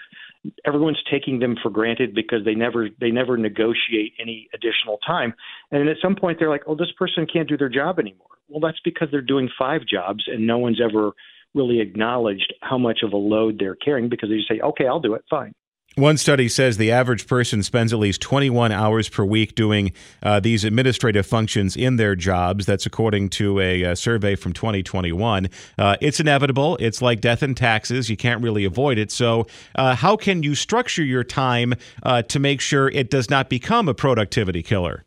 Everyone's 0.64 1.02
taking 1.10 1.40
them 1.40 1.56
for 1.60 1.70
granted 1.70 2.14
because 2.14 2.44
they 2.44 2.54
never 2.54 2.88
they 3.00 3.10
never 3.10 3.36
negotiate 3.36 4.12
any 4.20 4.48
additional 4.54 4.98
time. 5.04 5.34
And 5.72 5.88
at 5.88 5.96
some 6.00 6.14
point 6.14 6.38
they're 6.38 6.48
like, 6.48 6.62
"Oh, 6.68 6.76
this 6.76 6.92
person 6.96 7.26
can't 7.26 7.48
do 7.48 7.56
their 7.56 7.68
job 7.68 7.98
anymore." 7.98 8.28
Well, 8.48 8.60
that's 8.60 8.80
because 8.84 9.08
they're 9.10 9.20
doing 9.20 9.48
five 9.58 9.82
jobs 9.84 10.24
and 10.28 10.46
no 10.46 10.58
one's 10.58 10.80
ever 10.80 11.12
really 11.54 11.80
acknowledged 11.80 12.54
how 12.62 12.78
much 12.78 13.00
of 13.02 13.12
a 13.12 13.16
load 13.16 13.58
they're 13.58 13.74
carrying 13.74 14.08
because 14.08 14.28
they 14.28 14.36
just 14.36 14.48
say, 14.48 14.60
"Okay, 14.60 14.86
I'll 14.86 15.00
do 15.00 15.14
it. 15.14 15.24
Fine." 15.28 15.52
One 15.98 16.16
study 16.16 16.48
says 16.48 16.76
the 16.76 16.92
average 16.92 17.26
person 17.26 17.64
spends 17.64 17.92
at 17.92 17.98
least 17.98 18.20
21 18.20 18.70
hours 18.70 19.08
per 19.08 19.25
week 19.25 19.56
doing 19.56 19.92
uh, 20.23 20.38
these 20.38 20.62
administrative 20.62 21.26
functions 21.26 21.75
in 21.75 21.96
their 21.96 22.14
jobs. 22.14 22.66
That's 22.66 22.87
according 22.87 23.30
to 23.30 23.58
a, 23.58 23.82
a 23.82 23.96
survey 23.96 24.37
from 24.37 24.52
2021. 24.52 25.49
Uh, 25.76 25.96
it's 26.00 26.20
inevitable. 26.20 26.76
It's 26.78 27.02
like 27.02 27.20
death 27.20 27.42
and 27.42 27.56
taxes. 27.56 28.08
You 28.08 28.16
can't 28.16 28.40
really 28.44 28.64
avoid 28.64 28.96
it. 28.96 29.11
So, 29.11 29.49
uh, 29.75 29.96
how 29.96 30.14
can 30.14 30.44
you 30.44 30.54
structure 30.54 31.02
your 31.02 31.25
time 31.25 31.75
uh, 32.04 32.23
to 32.23 32.38
make 32.38 32.61
sure 32.61 32.88
it 32.88 33.11
does 33.11 33.28
not 33.28 33.49
become 33.49 33.88
a 33.88 33.94
productivity 33.94 34.62
killer? 34.62 35.04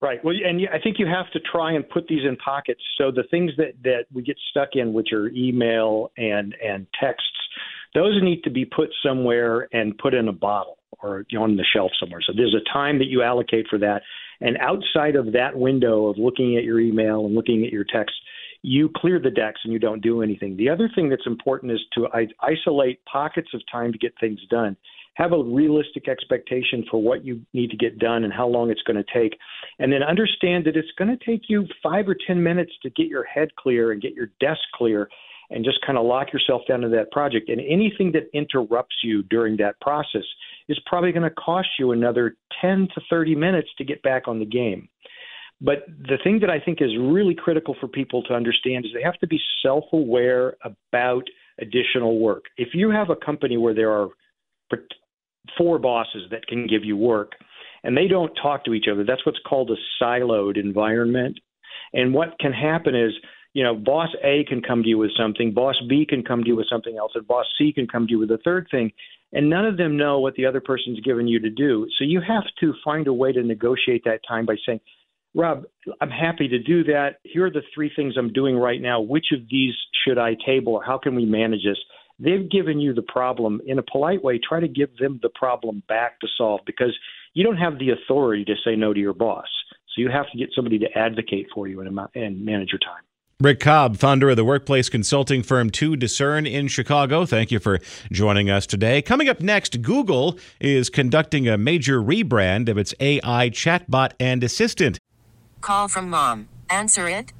Right. 0.00 0.24
Well, 0.24 0.34
and 0.42 0.66
I 0.72 0.78
think 0.78 0.98
you 0.98 1.06
have 1.06 1.30
to 1.32 1.40
try 1.40 1.72
and 1.72 1.86
put 1.86 2.08
these 2.08 2.24
in 2.26 2.36
pockets. 2.36 2.80
So 2.96 3.10
the 3.10 3.24
things 3.30 3.52
that 3.58 3.74
that 3.84 4.06
we 4.10 4.22
get 4.22 4.38
stuck 4.50 4.70
in, 4.72 4.94
which 4.94 5.12
are 5.12 5.28
email 5.28 6.10
and 6.16 6.56
and 6.64 6.86
texts 6.98 7.28
those 7.94 8.22
need 8.22 8.42
to 8.44 8.50
be 8.50 8.64
put 8.64 8.90
somewhere 9.04 9.68
and 9.72 9.96
put 9.98 10.14
in 10.14 10.28
a 10.28 10.32
bottle 10.32 10.78
or 11.02 11.24
on 11.38 11.56
the 11.56 11.64
shelf 11.74 11.90
somewhere. 11.98 12.20
So 12.24 12.32
there's 12.34 12.54
a 12.54 12.72
time 12.72 12.98
that 12.98 13.06
you 13.06 13.22
allocate 13.22 13.66
for 13.68 13.78
that. 13.78 14.02
And 14.40 14.56
outside 14.58 15.16
of 15.16 15.32
that 15.32 15.56
window 15.56 16.06
of 16.06 16.18
looking 16.18 16.56
at 16.56 16.64
your 16.64 16.80
email 16.80 17.26
and 17.26 17.34
looking 17.34 17.64
at 17.64 17.72
your 17.72 17.84
text, 17.84 18.14
you 18.62 18.90
clear 18.96 19.18
the 19.18 19.30
decks 19.30 19.60
and 19.64 19.72
you 19.72 19.78
don't 19.78 20.00
do 20.00 20.22
anything. 20.22 20.56
The 20.56 20.68
other 20.68 20.88
thing 20.94 21.08
that's 21.08 21.26
important 21.26 21.72
is 21.72 21.80
to 21.94 22.08
isolate 22.40 23.04
pockets 23.04 23.48
of 23.54 23.60
time 23.70 23.92
to 23.92 23.98
get 23.98 24.14
things 24.20 24.38
done. 24.50 24.76
Have 25.14 25.32
a 25.32 25.42
realistic 25.42 26.08
expectation 26.08 26.86
for 26.90 27.02
what 27.02 27.24
you 27.24 27.42
need 27.52 27.70
to 27.70 27.76
get 27.76 27.98
done 27.98 28.24
and 28.24 28.32
how 28.32 28.46
long 28.46 28.70
it's 28.70 28.82
going 28.82 29.02
to 29.02 29.12
take. 29.12 29.36
And 29.78 29.92
then 29.92 30.02
understand 30.02 30.64
that 30.66 30.76
it's 30.76 30.88
going 30.96 31.16
to 31.16 31.24
take 31.24 31.42
you 31.48 31.66
five 31.82 32.08
or 32.08 32.16
10 32.26 32.42
minutes 32.42 32.72
to 32.82 32.90
get 32.90 33.08
your 33.08 33.24
head 33.24 33.54
clear 33.56 33.92
and 33.92 34.00
get 34.00 34.14
your 34.14 34.30
desk 34.40 34.60
clear 34.74 35.08
and 35.52 35.64
just 35.64 35.78
kind 35.84 35.98
of 35.98 36.04
lock 36.04 36.32
yourself 36.32 36.62
down 36.68 36.80
to 36.80 36.88
that 36.88 37.10
project. 37.10 37.48
And 37.48 37.60
anything 37.60 38.12
that 38.12 38.30
interrupts 38.32 38.96
you 39.02 39.22
during 39.24 39.56
that 39.58 39.80
process 39.80 40.24
is 40.68 40.78
probably 40.86 41.12
going 41.12 41.28
to 41.28 41.34
cost 41.34 41.68
you 41.78 41.92
another 41.92 42.36
10 42.60 42.88
to 42.94 43.00
30 43.10 43.34
minutes 43.34 43.68
to 43.78 43.84
get 43.84 44.02
back 44.02 44.28
on 44.28 44.38
the 44.38 44.46
game. 44.46 44.88
But 45.60 45.84
the 45.86 46.18
thing 46.24 46.40
that 46.40 46.50
I 46.50 46.58
think 46.58 46.82
is 46.82 46.90
really 46.98 47.36
critical 47.36 47.76
for 47.80 47.86
people 47.86 48.22
to 48.24 48.34
understand 48.34 48.84
is 48.84 48.90
they 48.92 49.02
have 49.02 49.18
to 49.20 49.28
be 49.28 49.40
self 49.62 49.84
aware 49.92 50.56
about 50.64 51.22
additional 51.60 52.18
work. 52.18 52.44
If 52.56 52.70
you 52.74 52.90
have 52.90 53.10
a 53.10 53.16
company 53.16 53.56
where 53.56 53.74
there 53.74 53.92
are 53.92 54.08
four 55.56 55.78
bosses 55.78 56.22
that 56.30 56.46
can 56.46 56.66
give 56.66 56.84
you 56.84 56.96
work 56.96 57.32
and 57.84 57.96
they 57.96 58.08
don't 58.08 58.32
talk 58.40 58.64
to 58.64 58.74
each 58.74 58.86
other, 58.90 59.04
that's 59.04 59.24
what's 59.24 59.38
called 59.48 59.70
a 59.70 60.02
siloed 60.02 60.58
environment. 60.58 61.38
And 61.92 62.12
what 62.12 62.38
can 62.40 62.52
happen 62.52 62.96
is 62.96 63.12
you 63.54 63.62
know, 63.62 63.74
boss 63.74 64.08
A 64.24 64.44
can 64.48 64.62
come 64.62 64.82
to 64.82 64.88
you 64.88 64.98
with 64.98 65.10
something, 65.16 65.52
boss 65.52 65.76
B 65.88 66.06
can 66.08 66.22
come 66.22 66.42
to 66.42 66.48
you 66.48 66.56
with 66.56 66.68
something 66.70 66.96
else, 66.96 67.12
and 67.14 67.26
boss 67.26 67.46
C 67.58 67.72
can 67.72 67.86
come 67.86 68.06
to 68.06 68.12
you 68.12 68.18
with 68.18 68.30
a 68.30 68.38
third 68.44 68.68
thing, 68.70 68.92
and 69.32 69.48
none 69.48 69.66
of 69.66 69.76
them 69.76 69.96
know 69.96 70.18
what 70.20 70.34
the 70.34 70.46
other 70.46 70.60
person's 70.60 71.00
given 71.00 71.28
you 71.28 71.38
to 71.40 71.50
do. 71.50 71.86
So 71.98 72.04
you 72.04 72.20
have 72.26 72.44
to 72.60 72.74
find 72.84 73.06
a 73.06 73.12
way 73.12 73.32
to 73.32 73.42
negotiate 73.42 74.04
that 74.04 74.20
time 74.26 74.46
by 74.46 74.56
saying, 74.66 74.80
Rob, 75.34 75.64
I'm 76.00 76.10
happy 76.10 76.46
to 76.48 76.58
do 76.58 76.84
that. 76.84 77.16
Here 77.24 77.46
are 77.46 77.50
the 77.50 77.62
three 77.74 77.90
things 77.94 78.14
I'm 78.18 78.32
doing 78.32 78.56
right 78.56 78.80
now. 78.80 79.00
Which 79.00 79.26
of 79.32 79.40
these 79.50 79.72
should 80.04 80.18
I 80.18 80.36
table, 80.44 80.74
or 80.74 80.84
how 80.84 80.98
can 80.98 81.14
we 81.14 81.24
manage 81.24 81.64
this? 81.64 81.78
They've 82.18 82.50
given 82.50 82.80
you 82.80 82.92
the 82.92 83.02
problem 83.02 83.60
in 83.66 83.78
a 83.78 83.82
polite 83.82 84.22
way. 84.22 84.38
Try 84.38 84.60
to 84.60 84.68
give 84.68 84.96
them 84.98 85.18
the 85.22 85.30
problem 85.34 85.82
back 85.88 86.20
to 86.20 86.28
solve 86.36 86.60
because 86.66 86.96
you 87.34 87.44
don't 87.44 87.56
have 87.56 87.78
the 87.78 87.90
authority 87.90 88.44
to 88.44 88.54
say 88.64 88.76
no 88.76 88.92
to 88.92 89.00
your 89.00 89.14
boss. 89.14 89.48
So 89.94 90.02
you 90.02 90.10
have 90.10 90.30
to 90.32 90.38
get 90.38 90.50
somebody 90.54 90.78
to 90.80 90.86
advocate 90.96 91.46
for 91.54 91.66
you 91.66 91.80
and, 91.80 91.98
and 92.14 92.44
manage 92.44 92.70
your 92.70 92.78
time. 92.78 93.02
Rick 93.42 93.58
Cobb, 93.58 93.96
founder 93.96 94.30
of 94.30 94.36
the 94.36 94.44
workplace 94.44 94.88
consulting 94.88 95.42
firm 95.42 95.68
2Discern 95.68 96.48
in 96.48 96.68
Chicago. 96.68 97.26
Thank 97.26 97.50
you 97.50 97.58
for 97.58 97.80
joining 98.12 98.48
us 98.48 98.68
today. 98.68 99.02
Coming 99.02 99.28
up 99.28 99.40
next, 99.40 99.82
Google 99.82 100.38
is 100.60 100.88
conducting 100.88 101.48
a 101.48 101.58
major 101.58 102.00
rebrand 102.00 102.68
of 102.68 102.78
its 102.78 102.94
AI 103.00 103.50
chatbot 103.50 104.12
and 104.20 104.44
assistant. 104.44 105.00
Call 105.60 105.88
from 105.88 106.08
mom. 106.08 106.48
Answer 106.70 107.08
it. 107.08 107.32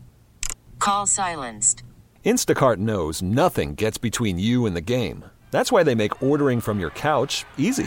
Call 0.81 1.07
silenced. 1.07 1.85
Instacart 2.25 2.79
knows 2.79 3.23
nothing 3.23 3.77
gets 3.77 3.97
between 3.97 4.41
you 4.41 4.67
and 4.67 4.75
the 4.75 4.81
game. 4.81 5.25
That's 5.53 5.71
why 5.71 5.85
they 5.85 5.95
make 5.95 6.21
ordering 6.21 6.61
from 6.61 6.81
your 6.81 6.91
couch 6.91 7.45
easy. 7.57 7.87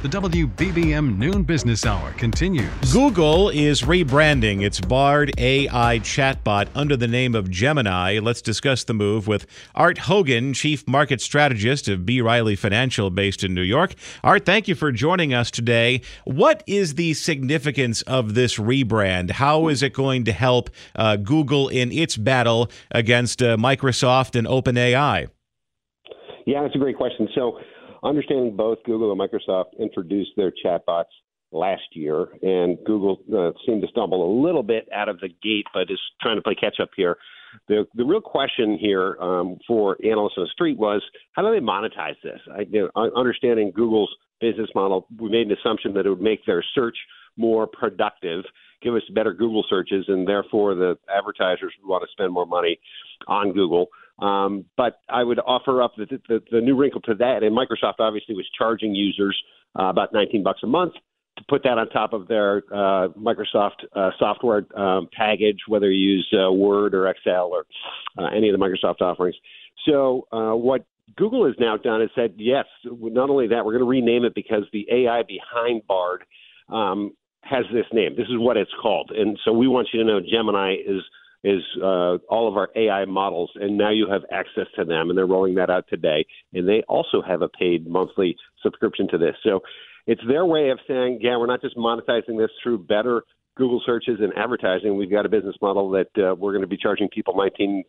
The 0.00 0.08
WBBM 0.08 1.16
Noon 1.16 1.44
Business 1.44 1.86
Hour 1.86 2.12
continues. 2.14 2.92
Google 2.92 3.50
is 3.50 3.82
rebranding 3.82 4.64
its 4.64 4.80
Bard 4.80 5.30
AI 5.38 6.00
chatbot 6.00 6.66
under 6.74 6.96
the 6.96 7.06
name 7.06 7.36
of 7.36 7.48
Gemini. 7.50 8.18
Let's 8.18 8.42
discuss 8.42 8.82
the 8.82 8.94
move 8.94 9.28
with 9.28 9.46
Art 9.76 9.98
Hogan, 9.98 10.54
Chief 10.54 10.88
Market 10.88 11.20
Strategist 11.20 11.86
of 11.86 12.04
B. 12.04 12.20
Riley 12.20 12.56
Financial 12.56 13.10
based 13.10 13.44
in 13.44 13.54
New 13.54 13.62
York. 13.62 13.94
Art, 14.24 14.44
thank 14.44 14.66
you 14.66 14.74
for 14.74 14.90
joining 14.90 15.32
us 15.32 15.52
today. 15.52 16.00
What 16.24 16.64
is 16.66 16.94
the 16.94 17.14
significance 17.14 18.02
of 18.02 18.34
this 18.34 18.58
rebrand? 18.58 19.30
How 19.30 19.68
is 19.68 19.84
it 19.84 19.92
going 19.92 20.24
to 20.24 20.32
help 20.32 20.70
uh, 20.96 21.14
Google 21.14 21.68
in 21.68 21.92
its 21.92 22.16
battle 22.16 22.70
against 22.90 23.40
uh, 23.40 23.56
Microsoft 23.56 24.34
and 24.34 24.48
OpenAI? 24.48 25.28
Yeah, 26.46 26.62
that's 26.62 26.74
a 26.74 26.78
great 26.78 26.96
question. 26.96 27.28
So, 27.36 27.58
understanding 28.02 28.56
both 28.56 28.78
Google 28.84 29.12
and 29.12 29.20
Microsoft 29.20 29.78
introduced 29.78 30.30
their 30.36 30.52
chatbots 30.64 31.04
last 31.52 31.82
year, 31.92 32.28
and 32.42 32.78
Google 32.84 33.20
uh, 33.36 33.52
seemed 33.66 33.82
to 33.82 33.88
stumble 33.88 34.24
a 34.24 34.32
little 34.42 34.62
bit 34.62 34.88
out 34.94 35.08
of 35.08 35.20
the 35.20 35.28
gate, 35.28 35.66
but 35.74 35.90
is 35.90 36.00
trying 36.20 36.36
to 36.36 36.42
play 36.42 36.54
catch 36.54 36.80
up 36.80 36.90
here. 36.96 37.16
The 37.68 37.86
the 37.94 38.04
real 38.04 38.22
question 38.22 38.78
here 38.78 39.16
um, 39.20 39.58
for 39.68 39.98
analysts 40.02 40.34
on 40.38 40.44
the 40.44 40.50
street 40.52 40.78
was 40.78 41.02
how 41.32 41.42
do 41.42 41.52
they 41.52 41.64
monetize 41.64 42.16
this? 42.22 42.40
I, 42.50 42.60
you 42.60 42.88
know, 42.94 43.10
understanding 43.14 43.72
Google's 43.74 44.10
business 44.40 44.70
model, 44.74 45.06
we 45.18 45.30
made 45.30 45.48
an 45.48 45.56
assumption 45.58 45.92
that 45.94 46.06
it 46.06 46.08
would 46.08 46.20
make 46.20 46.44
their 46.46 46.64
search 46.74 46.96
more 47.36 47.66
productive, 47.66 48.44
give 48.82 48.94
us 48.94 49.02
better 49.14 49.32
Google 49.32 49.64
searches, 49.68 50.06
and 50.08 50.26
therefore 50.26 50.74
the 50.74 50.96
advertisers 51.14 51.72
would 51.80 51.88
want 51.88 52.02
to 52.02 52.10
spend 52.12 52.32
more 52.32 52.46
money 52.46 52.78
on 53.28 53.52
Google. 53.52 53.88
Um, 54.18 54.66
but 54.76 55.00
I 55.08 55.24
would 55.24 55.38
offer 55.40 55.82
up 55.82 55.94
the, 55.96 56.06
the, 56.28 56.42
the 56.50 56.60
new 56.60 56.76
wrinkle 56.76 57.00
to 57.02 57.14
that, 57.14 57.42
and 57.42 57.56
Microsoft 57.56 57.94
obviously 57.98 58.34
was 58.34 58.48
charging 58.56 58.94
users 58.94 59.40
uh, 59.78 59.84
about 59.84 60.12
19 60.12 60.42
bucks 60.42 60.60
a 60.62 60.66
month 60.66 60.94
to 61.38 61.44
put 61.48 61.62
that 61.62 61.78
on 61.78 61.88
top 61.88 62.12
of 62.12 62.28
their 62.28 62.58
uh, 62.72 63.08
Microsoft 63.18 63.84
uh, 63.94 64.10
software 64.18 64.64
um, 64.78 65.08
package, 65.16 65.60
whether 65.66 65.90
you 65.90 66.16
use 66.16 66.34
uh, 66.34 66.52
Word 66.52 66.94
or 66.94 67.08
Excel 67.08 67.50
or 67.52 67.64
uh, 68.18 68.28
any 68.36 68.50
of 68.50 68.58
the 68.58 68.64
Microsoft 68.64 69.00
offerings. 69.00 69.36
So 69.88 70.28
uh, 70.30 70.54
what 70.54 70.84
Google 71.16 71.46
has 71.46 71.54
now 71.58 71.76
done 71.76 72.02
is 72.02 72.10
said, 72.14 72.34
yes, 72.36 72.66
not 72.84 73.30
only 73.30 73.48
that, 73.48 73.64
we're 73.64 73.72
going 73.72 73.84
to 73.84 73.88
rename 73.88 74.24
it 74.24 74.34
because 74.34 74.64
the 74.72 74.86
AI 74.90 75.22
behind 75.22 75.86
Bard 75.86 76.24
um, 76.68 77.12
has 77.42 77.64
this 77.72 77.86
name. 77.92 78.14
This 78.16 78.28
is 78.28 78.38
what 78.38 78.56
it's 78.56 78.70
called, 78.80 79.10
and 79.10 79.38
so 79.44 79.52
we 79.52 79.66
want 79.68 79.88
you 79.92 80.00
to 80.00 80.06
know 80.06 80.20
Gemini 80.20 80.74
is 80.74 81.02
is 81.44 81.62
uh, 81.82 82.18
all 82.28 82.48
of 82.48 82.56
our 82.56 82.70
AI 82.76 83.04
models, 83.04 83.50
and 83.56 83.76
now 83.76 83.90
you 83.90 84.08
have 84.10 84.22
access 84.30 84.66
to 84.76 84.84
them, 84.84 85.08
and 85.08 85.18
they're 85.18 85.26
rolling 85.26 85.56
that 85.56 85.70
out 85.70 85.86
today. 85.88 86.24
And 86.52 86.68
they 86.68 86.82
also 86.88 87.20
have 87.20 87.42
a 87.42 87.48
paid 87.48 87.86
monthly 87.86 88.36
subscription 88.62 89.08
to 89.08 89.18
this. 89.18 89.34
So 89.42 89.60
it's 90.06 90.22
their 90.28 90.44
way 90.46 90.70
of 90.70 90.78
saying, 90.86 91.18
yeah, 91.20 91.36
we're 91.36 91.46
not 91.46 91.60
just 91.60 91.76
monetizing 91.76 92.38
this 92.38 92.50
through 92.62 92.78
better 92.84 93.22
Google 93.56 93.82
searches 93.84 94.18
and 94.20 94.32
advertising. 94.36 94.96
We've 94.96 95.10
got 95.10 95.26
a 95.26 95.28
business 95.28 95.56
model 95.60 95.90
that 95.90 96.08
uh, 96.16 96.34
we're 96.34 96.52
going 96.52 96.62
to 96.62 96.68
be 96.68 96.78
charging 96.78 97.08
people 97.08 97.34
$19 97.34 97.82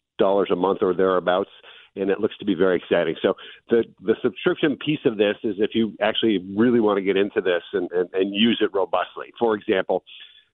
a 0.51 0.55
month 0.55 0.79
or 0.81 0.93
thereabouts. 0.93 1.49
And 1.95 2.09
it 2.09 2.19
looks 2.19 2.35
to 2.39 2.45
be 2.45 2.55
very 2.55 2.77
exciting. 2.77 3.15
So 3.21 3.35
the 3.69 3.83
the 4.01 4.15
subscription 4.23 4.77
piece 4.83 5.01
of 5.05 5.17
this 5.17 5.35
is 5.43 5.57
if 5.59 5.75
you 5.75 5.93
actually 6.01 6.39
really 6.57 6.79
want 6.79 6.97
to 6.97 7.03
get 7.03 7.17
into 7.17 7.39
this 7.39 7.61
and, 7.71 7.87
and, 7.91 8.09
and 8.13 8.33
use 8.33 8.59
it 8.61 8.71
robustly. 8.73 9.31
For 9.37 9.53
example, 9.53 10.03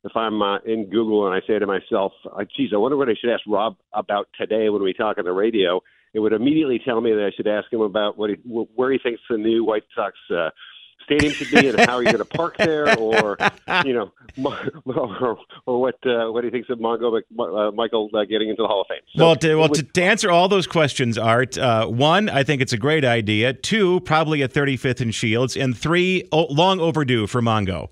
if 0.03 0.15
I'm 0.15 0.41
uh, 0.41 0.59
in 0.59 0.89
Google 0.89 1.27
and 1.27 1.35
I 1.35 1.45
say 1.45 1.59
to 1.59 1.67
myself, 1.67 2.13
uh, 2.25 2.43
geez, 2.55 2.71
I 2.73 2.77
wonder 2.77 2.97
what 2.97 3.09
I 3.09 3.13
should 3.19 3.31
ask 3.31 3.41
Rob 3.47 3.75
about 3.93 4.27
today 4.39 4.69
when 4.69 4.81
we 4.81 4.93
talk 4.93 5.17
on 5.17 5.25
the 5.25 5.31
radio, 5.31 5.81
it 6.13 6.19
would 6.19 6.33
immediately 6.33 6.79
tell 6.83 7.01
me 7.01 7.11
that 7.11 7.25
I 7.25 7.35
should 7.35 7.47
ask 7.47 7.71
him 7.71 7.81
about 7.81 8.17
what 8.17 8.29
he, 8.29 8.35
where 8.45 8.91
he 8.91 8.97
thinks 8.97 9.21
the 9.29 9.37
new 9.37 9.63
White 9.63 9.83
Sox 9.95 10.15
uh, 10.33 10.49
stadium 11.05 11.33
should 11.33 11.51
be 11.51 11.67
and 11.67 11.79
how 11.79 11.95
are 11.95 12.03
you 12.03 12.11
going 12.11 12.17
to 12.17 12.25
park 12.25 12.57
there, 12.57 12.97
or 12.97 13.37
you 13.85 13.93
know, 13.93 14.11
or, 14.85 15.37
or 15.65 15.81
what 15.81 15.95
uh, 16.05 16.31
what 16.31 16.43
he 16.43 16.49
thinks 16.49 16.69
of 16.69 16.79
Mongo 16.79 17.17
uh, 17.17 17.21
McMichael 17.35 18.09
uh, 18.13 18.25
getting 18.25 18.49
into 18.49 18.63
the 18.63 18.67
Hall 18.67 18.81
of 18.81 18.87
Fame. 18.87 19.01
So 19.15 19.25
well, 19.25 19.35
to, 19.35 19.55
well, 19.55 19.69
to, 19.69 19.83
to, 19.83 20.03
answer 20.03 20.31
all 20.31 20.47
those 20.47 20.67
questions, 20.67 21.17
Art, 21.17 21.57
uh, 21.57 21.87
one, 21.87 22.29
I 22.29 22.43
think 22.43 22.61
it's 22.61 22.73
a 22.73 22.77
great 22.77 23.05
idea. 23.05 23.53
Two, 23.53 23.99
probably 24.01 24.41
a 24.41 24.47
35th 24.47 25.01
in 25.01 25.11
Shields, 25.11 25.57
and 25.57 25.77
three, 25.77 26.27
oh, 26.31 26.45
long 26.49 26.79
overdue 26.79 27.27
for 27.27 27.41
Mongo. 27.41 27.89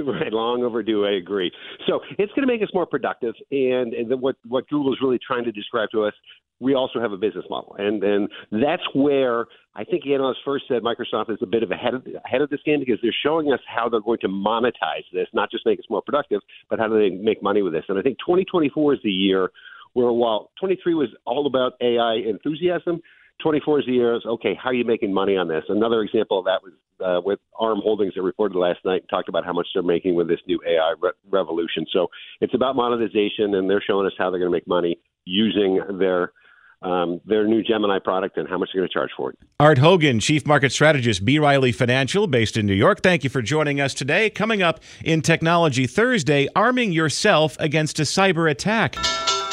Right, 0.20 0.32
long 0.32 0.62
overdue. 0.62 1.06
I 1.06 1.12
agree. 1.12 1.50
So 1.86 2.00
it's 2.18 2.32
going 2.32 2.46
to 2.46 2.52
make 2.52 2.62
us 2.62 2.68
more 2.74 2.86
productive, 2.86 3.34
and, 3.50 3.92
and 3.94 4.20
what 4.20 4.36
what 4.46 4.68
Google 4.68 4.92
is 4.92 4.98
really 5.02 5.18
trying 5.24 5.44
to 5.44 5.52
describe 5.52 5.90
to 5.92 6.04
us, 6.04 6.14
we 6.58 6.74
also 6.74 7.00
have 7.00 7.12
a 7.12 7.16
business 7.16 7.44
model, 7.48 7.76
and 7.78 8.02
and 8.02 8.28
that's 8.50 8.82
where 8.94 9.46
I 9.74 9.84
think 9.84 10.06
analysts 10.06 10.40
first 10.44 10.64
said 10.68 10.82
Microsoft 10.82 11.30
is 11.30 11.38
a 11.42 11.46
bit 11.46 11.62
of 11.62 11.70
ahead 11.70 11.94
of 11.94 12.06
ahead 12.24 12.42
of 12.42 12.50
this 12.50 12.60
game 12.64 12.80
because 12.80 12.98
they're 13.02 13.14
showing 13.24 13.52
us 13.52 13.60
how 13.66 13.88
they're 13.88 14.00
going 14.00 14.18
to 14.20 14.28
monetize 14.28 15.06
this, 15.12 15.26
not 15.32 15.50
just 15.50 15.64
make 15.64 15.78
us 15.78 15.86
more 15.88 16.02
productive, 16.02 16.40
but 16.68 16.78
how 16.78 16.88
do 16.88 16.98
they 16.98 17.14
make 17.16 17.42
money 17.42 17.62
with 17.62 17.72
this. 17.72 17.84
And 17.88 17.98
I 17.98 18.02
think 18.02 18.18
2024 18.18 18.94
is 18.94 19.00
the 19.02 19.10
year 19.10 19.50
where 19.94 20.12
while 20.12 20.50
23 20.60 20.94
was 20.94 21.08
all 21.24 21.46
about 21.46 21.72
AI 21.80 22.22
enthusiasm, 22.26 23.00
24 23.42 23.80
is 23.80 23.86
the 23.86 23.92
year. 23.92 24.20
Okay, 24.24 24.58
how 24.60 24.70
are 24.70 24.74
you 24.74 24.84
making 24.84 25.12
money 25.12 25.36
on 25.36 25.48
this? 25.48 25.64
Another 25.68 26.02
example 26.02 26.38
of 26.38 26.44
that 26.44 26.60
was 26.62 26.72
uh, 27.04 27.20
with 27.24 27.38
ARM 27.58 27.80
Holdings 27.82 28.14
that 28.14 28.22
reported 28.22 28.58
last 28.58 28.80
night 28.84 29.02
and 29.02 29.08
talked 29.08 29.28
about 29.28 29.44
how 29.44 29.52
much 29.52 29.66
they're 29.74 29.82
making 29.82 30.14
with 30.14 30.28
this 30.28 30.40
new 30.46 30.60
AI 30.66 30.94
re- 31.00 31.12
revolution. 31.30 31.86
So 31.92 32.08
it's 32.40 32.54
about 32.54 32.76
monetization, 32.76 33.54
and 33.54 33.68
they're 33.68 33.82
showing 33.86 34.06
us 34.06 34.12
how 34.18 34.30
they're 34.30 34.40
going 34.40 34.50
to 34.50 34.56
make 34.56 34.68
money 34.68 34.98
using 35.24 35.80
their 35.98 36.32
um, 36.82 37.20
their 37.26 37.46
new 37.46 37.62
Gemini 37.62 37.98
product 37.98 38.38
and 38.38 38.48
how 38.48 38.56
much 38.56 38.70
they're 38.72 38.80
going 38.80 38.88
to 38.88 38.92
charge 38.92 39.10
for 39.14 39.30
it. 39.30 39.38
Art 39.58 39.78
Hogan, 39.78 40.18
Chief 40.18 40.46
Market 40.46 40.72
Strategist, 40.72 41.24
B. 41.24 41.38
Riley 41.38 41.72
Financial, 41.72 42.26
based 42.26 42.56
in 42.56 42.64
New 42.64 42.74
York. 42.74 43.02
Thank 43.02 43.22
you 43.22 43.28
for 43.28 43.42
joining 43.42 43.82
us 43.82 43.92
today. 43.92 44.30
Coming 44.30 44.62
up 44.62 44.80
in 45.04 45.20
Technology 45.20 45.86
Thursday, 45.86 46.48
arming 46.56 46.92
yourself 46.92 47.56
against 47.60 48.00
a 48.00 48.04
cyber 48.04 48.50
attack. 48.50 48.96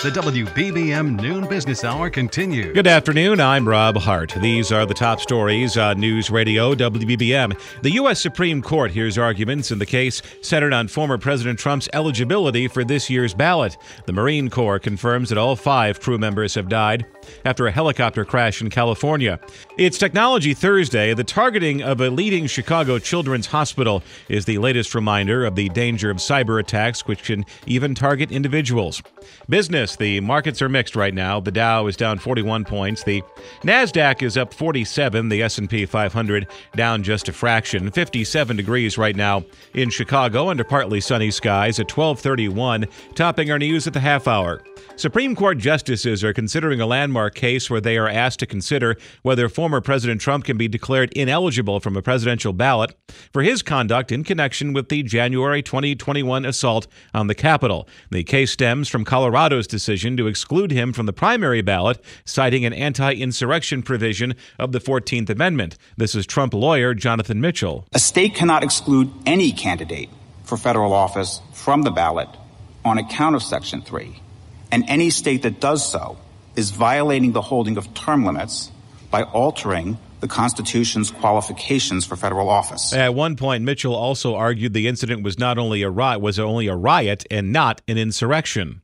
The 0.04 0.12
WBBM 0.12 1.20
Noon 1.20 1.48
Business 1.50 1.84
Hour 1.84 2.12
continues. 2.12 2.72
Good 2.72 2.86
afternoon. 2.86 3.42
I'm 3.42 3.68
Rob 3.68 3.98
Hart. 3.98 4.32
These 4.39 4.72
are 4.72 4.86
the 4.86 4.94
top 4.94 5.20
stories 5.20 5.75
on 5.75 6.00
News 6.00 6.30
Radio 6.30 6.75
WBBM. 6.75 7.60
The 7.82 7.89
U.S. 7.94 8.22
Supreme 8.22 8.62
Court 8.62 8.92
hears 8.92 9.18
arguments 9.18 9.72
in 9.72 9.80
the 9.80 9.88
case 9.88 10.22
centered 10.44 10.72
on 10.72 10.88
former 10.88 11.18
President 11.18 11.58
Trump's 11.58 11.89
eligibility 11.94 12.68
for 12.68 12.84
this 12.84 13.10
year's 13.10 13.34
ballot. 13.34 13.75
The 14.06 14.13
Marine 14.13 14.51
Corps 14.51 14.77
confirms 14.77 15.30
that 15.30 15.39
all 15.39 15.56
five 15.56 16.00
crew 16.00 16.20
members 16.20 16.54
have 16.54 16.70
died 16.70 17.08
after 17.46 17.67
a 17.67 17.72
helicopter 17.72 18.25
crash 18.25 18.62
in 18.62 18.69
California. 18.69 19.39
It's 19.77 19.98
Technology 19.98 20.53
Thursday. 20.53 21.13
The 21.13 21.24
targeting 21.24 21.81
of 21.81 22.01
a 22.01 22.10
leading 22.10 22.48
Chicago 22.48 23.00
children's 23.00 23.48
hospital 23.48 24.03
is 24.29 24.46
the 24.46 24.57
latest 24.57 24.96
reminder 24.96 25.46
of 25.46 25.55
the 25.55 25.69
danger 25.69 26.10
of 26.10 26.17
cyber 26.17 26.60
attacks, 26.60 27.05
which 27.07 27.24
can 27.24 27.46
even 27.65 27.96
target 27.96 28.31
individuals. 28.31 29.01
Business 29.50 29.96
the 29.96 30.19
markets 30.22 30.62
are 30.62 30.69
mixed 30.69 30.96
right 30.96 31.13
now. 31.13 31.39
The 31.39 31.51
Dow 31.51 31.88
is 31.88 31.98
down 31.98 32.19
41 32.19 32.65
points. 32.65 33.03
The 33.03 33.24
Nasdaq 33.62 34.22
is 34.22 34.38
up 34.38 34.53
47. 34.53 35.29
The 35.29 35.41
S&P 35.43 35.86
500 35.86 36.48
down 36.75 37.03
just 37.03 37.29
a 37.29 37.34
fraction. 37.34 37.91
57 37.91 38.57
degrees 38.57 38.98
right 38.98 39.15
now 39.15 39.43
in 39.74 39.89
Chicago 39.89 40.50
under 40.50 40.63
partly 40.63 41.01
sunny 41.01 41.31
skies 41.31 41.79
at 41.79 41.88
12:31. 41.88 42.88
Topping 43.15 43.51
our 43.51 43.60
news 43.60 43.88
at 43.88 43.93
the 43.93 44.00
half 44.00 44.27
hour. 44.27 44.62
Supreme 44.98 45.36
Court 45.36 45.60
justices 45.60 46.24
are 46.24 46.34
considering 46.34 46.82
a 46.82 46.88
landmark 46.88 47.36
case 47.36 47.70
where 47.70 47.80
they 47.80 48.00
are 48.00 48.10
asked 48.10 48.39
to 48.39 48.48
consider 48.48 48.98
whether 49.22 49.48
former 49.48 49.80
President 49.80 50.20
Trump 50.20 50.44
can 50.44 50.58
be 50.58 50.68
declared 50.68 51.13
ineligible 51.13 51.80
from 51.80 51.96
a 51.96 52.01
presidential 52.01 52.51
ballot 52.51 52.96
for 53.32 53.44
his 53.44 53.62
conduct 53.62 54.12
in 54.12 54.24
connection 54.24 54.74
with 54.74 54.89
the 54.89 55.04
January 55.04 55.62
2021 55.62 56.46
assault 56.46 56.88
on 57.13 57.27
the 57.27 57.36
Capitol. 57.36 57.88
The 58.10 58.24
case 58.24 58.50
stems 58.50 58.89
from 58.89 59.06
Colorado's 59.06 59.68
decision 59.68 60.18
to 60.18 60.25
exclude 60.25 60.72
him 60.72 60.94
from 60.94 61.06
the 61.06 61.13
primary 61.13 61.62
ballot, 61.62 62.04
citing 62.25 62.66
an 62.66 62.74
anti 62.74 63.13
insurrection 63.13 63.84
provision 63.84 64.34
of 64.58 64.72
the 64.72 64.80
14th 64.80 65.30
Amendment. 65.30 65.77
This 65.96 66.16
is 66.16 66.25
Trump 66.25 66.56
lawyer 66.56 66.96
Jonathan 66.96 67.39
Mitchell. 67.39 67.86
A 67.94 68.00
state 68.00 68.34
cannot 68.34 68.63
exclude 68.63 69.13
any 69.27 69.51
candidate 69.51 70.10
for 70.44 70.58
federal 70.58 70.92
office 70.92 71.39
from 71.54 71.84
the 71.84 71.92
ballot 71.92 72.30
on 72.84 72.98
account 72.98 73.36
of 73.36 73.44
Section 73.44 73.84
3 73.84 74.22
and 74.71 74.83
any 74.88 75.09
state 75.09 75.43
that 75.43 75.59
does 75.59 75.89
so 75.89 76.17
is 76.55 76.71
violating 76.71 77.31
the 77.31 77.41
holding 77.41 77.77
of 77.77 77.93
term 77.93 78.25
limits 78.25 78.71
by 79.12 79.24
altering 79.24 79.97
the 80.19 80.27
Constitution's 80.27 81.12
qualifications 81.12 82.05
for 82.05 82.15
federal 82.15 82.50
office. 82.50 82.91
At 82.93 83.13
one 83.13 83.36
point, 83.36 83.63
Mitchell 83.63 83.95
also 83.95 84.36
argued 84.36 84.74
the 84.74 84.88
incident 84.88 85.24
was 85.24 85.38
not 85.38 85.57
only 85.57 85.83
a 85.83 85.89
riot, 85.89 86.21
was 86.21 86.39
only 86.39 86.67
a 86.67 86.75
riot 86.75 87.25
and 87.29 87.51
not 87.51 87.81
an 87.88 87.97
insurrection. 87.97 88.81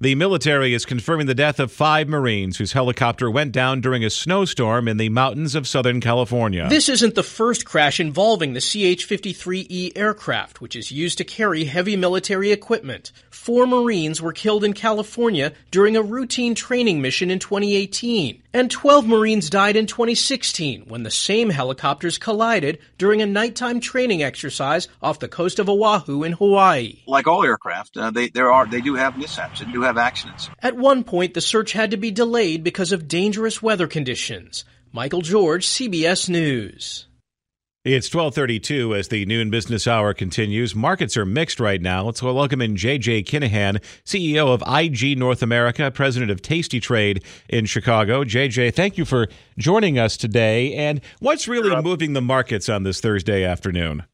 The 0.00 0.16
military 0.16 0.74
is 0.74 0.84
confirming 0.84 1.26
the 1.26 1.34
death 1.34 1.60
of 1.60 1.70
five 1.70 2.08
Marines 2.08 2.58
whose 2.58 2.72
helicopter 2.72 3.30
went 3.30 3.52
down 3.52 3.80
during 3.80 4.04
a 4.04 4.10
snowstorm 4.10 4.88
in 4.88 4.96
the 4.96 5.08
mountains 5.08 5.54
of 5.54 5.68
Southern 5.68 6.00
California. 6.00 6.68
This 6.68 6.88
isn't 6.88 7.14
the 7.14 7.22
first 7.22 7.64
crash 7.64 8.00
involving 8.00 8.54
the 8.54 8.60
CH 8.60 9.06
53E 9.06 9.92
aircraft, 9.96 10.60
which 10.60 10.74
is 10.74 10.90
used 10.90 11.18
to 11.18 11.24
carry 11.24 11.64
heavy 11.64 11.96
military 11.96 12.50
equipment. 12.50 13.12
Four 13.30 13.66
Marines 13.66 14.20
were 14.20 14.32
killed 14.32 14.64
in 14.64 14.72
California 14.72 15.52
during 15.70 15.96
a 15.96 16.02
routine 16.02 16.54
training 16.54 17.00
mission 17.00 17.30
in 17.30 17.38
2018, 17.38 18.42
and 18.54 18.70
12 18.70 19.06
Marines 19.06 19.50
died 19.50 19.76
in 19.76 19.86
2016 19.86 20.84
when 20.86 21.02
the 21.02 21.10
same 21.10 21.50
helicopters 21.50 22.16
collided 22.16 22.78
during 22.96 23.20
a 23.20 23.26
nighttime 23.26 23.80
training 23.80 24.22
exercise 24.22 24.88
off 25.02 25.18
the 25.18 25.28
coast 25.28 25.58
of 25.58 25.68
Oahu 25.68 26.22
in 26.22 26.32
Hawaii. 26.32 27.02
Like 27.06 27.26
all 27.26 27.44
aircraft, 27.44 27.96
uh, 27.96 28.10
they 28.10 28.28
there 28.28 28.52
are 28.52 28.64
they 28.64 28.80
do 28.80 28.94
have 28.94 29.18
mishaps 29.18 29.60
and 29.60 29.72
do 29.72 29.82
have 29.82 29.98
accidents. 29.98 30.48
At 30.60 30.76
one 30.76 31.02
point, 31.02 31.34
the 31.34 31.40
search 31.40 31.72
had 31.72 31.90
to 31.90 31.96
be 31.96 32.12
delayed 32.12 32.62
because 32.62 32.92
of 32.92 33.08
dangerous 33.08 33.60
weather 33.60 33.88
conditions. 33.88 34.64
Michael 34.92 35.22
George, 35.22 35.66
CBS 35.66 36.28
News. 36.28 37.08
It's 37.84 38.06
1232 38.06 38.94
as 38.94 39.08
the 39.08 39.26
noon 39.26 39.50
business 39.50 39.86
hour 39.86 40.14
continues. 40.14 40.74
Markets 40.74 41.18
are 41.18 41.26
mixed 41.26 41.60
right 41.60 41.82
now. 41.82 42.06
Let's 42.06 42.22
welcome 42.22 42.62
in 42.62 42.76
JJ 42.76 43.26
Kinahan, 43.26 43.78
CEO 44.06 44.54
of 44.54 44.62
IG 44.66 45.18
North 45.18 45.42
America, 45.42 45.90
president 45.90 46.30
of 46.30 46.40
Tasty 46.40 46.80
Trade 46.80 47.22
in 47.46 47.66
Chicago. 47.66 48.24
JJ, 48.24 48.74
thank 48.74 48.96
you 48.96 49.04
for 49.04 49.28
joining 49.58 49.98
us 49.98 50.16
today. 50.16 50.72
And 50.72 51.02
what's 51.20 51.46
really 51.46 51.78
moving 51.82 52.14
the 52.14 52.22
markets 52.22 52.70
on 52.70 52.84
this 52.84 53.02
Thursday 53.02 53.44
afternoon? 53.44 54.04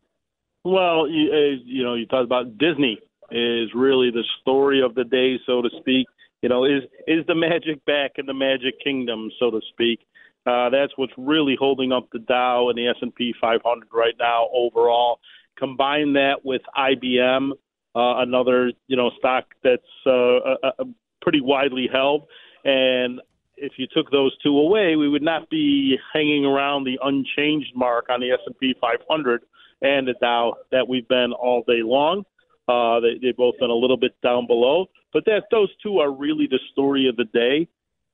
Well, 0.64 1.08
you, 1.08 1.30
uh, 1.30 1.62
you 1.64 1.84
know, 1.84 1.94
you 1.94 2.06
talked 2.06 2.24
about 2.24 2.58
Disney 2.58 2.98
is 3.30 3.68
really 3.72 4.10
the 4.10 4.24
story 4.40 4.82
of 4.82 4.96
the 4.96 5.04
day, 5.04 5.38
so 5.46 5.62
to 5.62 5.70
speak. 5.78 6.08
You 6.42 6.48
know, 6.48 6.64
is 6.64 6.82
is 7.06 7.24
the 7.28 7.36
magic 7.36 7.84
back 7.84 8.12
in 8.16 8.26
the 8.26 8.34
Magic 8.34 8.82
Kingdom, 8.82 9.30
so 9.38 9.52
to 9.52 9.60
speak? 9.70 10.00
Uh, 10.46 10.70
that's 10.70 10.92
what's 10.96 11.12
really 11.16 11.56
holding 11.58 11.92
up 11.92 12.08
the 12.12 12.18
Dow 12.18 12.68
and 12.70 12.78
the 12.78 12.88
S&P 12.88 13.34
500 13.40 13.88
right 13.92 14.14
now 14.18 14.48
overall. 14.52 15.20
Combine 15.58 16.14
that 16.14 16.44
with 16.44 16.62
IBM, 16.76 17.50
uh, 17.94 18.22
another 18.22 18.72
you 18.86 18.96
know 18.96 19.10
stock 19.18 19.44
that's 19.62 19.82
uh, 20.06 20.38
uh, 20.62 20.84
pretty 21.20 21.40
widely 21.40 21.88
held, 21.92 22.26
and 22.64 23.20
if 23.60 23.72
you 23.76 23.86
took 23.94 24.10
those 24.10 24.36
two 24.38 24.58
away, 24.58 24.96
we 24.96 25.08
would 25.08 25.22
not 25.22 25.48
be 25.50 25.96
hanging 26.12 26.44
around 26.44 26.84
the 26.84 26.98
unchanged 27.02 27.72
mark 27.76 28.06
on 28.08 28.20
the 28.20 28.30
S&P 28.30 28.74
500 28.80 29.42
and 29.82 30.08
the 30.08 30.14
Dow 30.20 30.54
that 30.72 30.88
we've 30.88 31.06
been 31.08 31.32
all 31.32 31.62
day 31.66 31.82
long. 31.82 32.24
Uh, 32.68 33.00
they, 33.00 33.18
they've 33.20 33.36
both 33.36 33.58
been 33.58 33.70
a 33.70 33.74
little 33.74 33.96
bit 33.96 34.14
down 34.22 34.46
below, 34.46 34.86
but 35.12 35.24
that 35.26 35.44
those 35.50 35.68
two 35.82 35.98
are 35.98 36.10
really 36.10 36.46
the 36.46 36.60
story 36.72 37.08
of 37.08 37.16
the 37.16 37.24
day. 37.24 37.68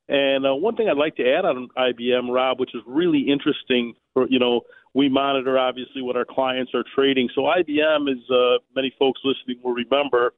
And 0.09 0.47
uh, 0.47 0.55
one 0.55 0.77
thing 0.77 0.88
I'd 0.88 0.97
like 0.97 1.16
to 1.16 1.29
add 1.29 1.45
on 1.45 1.69
IBM, 1.77 2.33
Rob, 2.33 2.61
which 2.61 2.75
is 2.75 2.83
really 2.87 3.21
interesting 3.21 3.95
for 4.14 4.27
you 4.29 4.38
know 4.38 4.62
we 4.95 5.09
monitor 5.09 5.59
obviously 5.59 6.01
what 6.01 6.16
our 6.16 6.25
clients 6.25 6.73
are 6.75 6.85
trading. 6.95 7.29
So 7.35 7.42
IBM 7.42 8.09
is 8.09 8.31
uh, 8.31 8.59
many 8.75 8.95
folks 8.99 9.21
listening 9.25 9.62
will 9.62 9.75
remember 9.75 10.33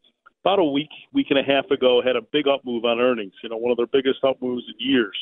about 0.45 0.59
a 0.59 0.65
week 0.65 0.89
week 1.13 1.27
and 1.31 1.39
a 1.39 1.43
half 1.43 1.71
ago 1.71 2.01
had 2.05 2.17
a 2.17 2.23
big 2.23 2.49
up 2.49 2.65
move 2.65 2.85
on 2.85 2.99
earnings. 2.99 3.35
You 3.43 3.51
know 3.51 3.57
one 3.59 3.71
of 3.71 3.77
their 3.77 3.87
biggest 3.87 4.25
up 4.25 4.41
moves 4.41 4.65
in 4.69 4.75
years. 4.79 5.17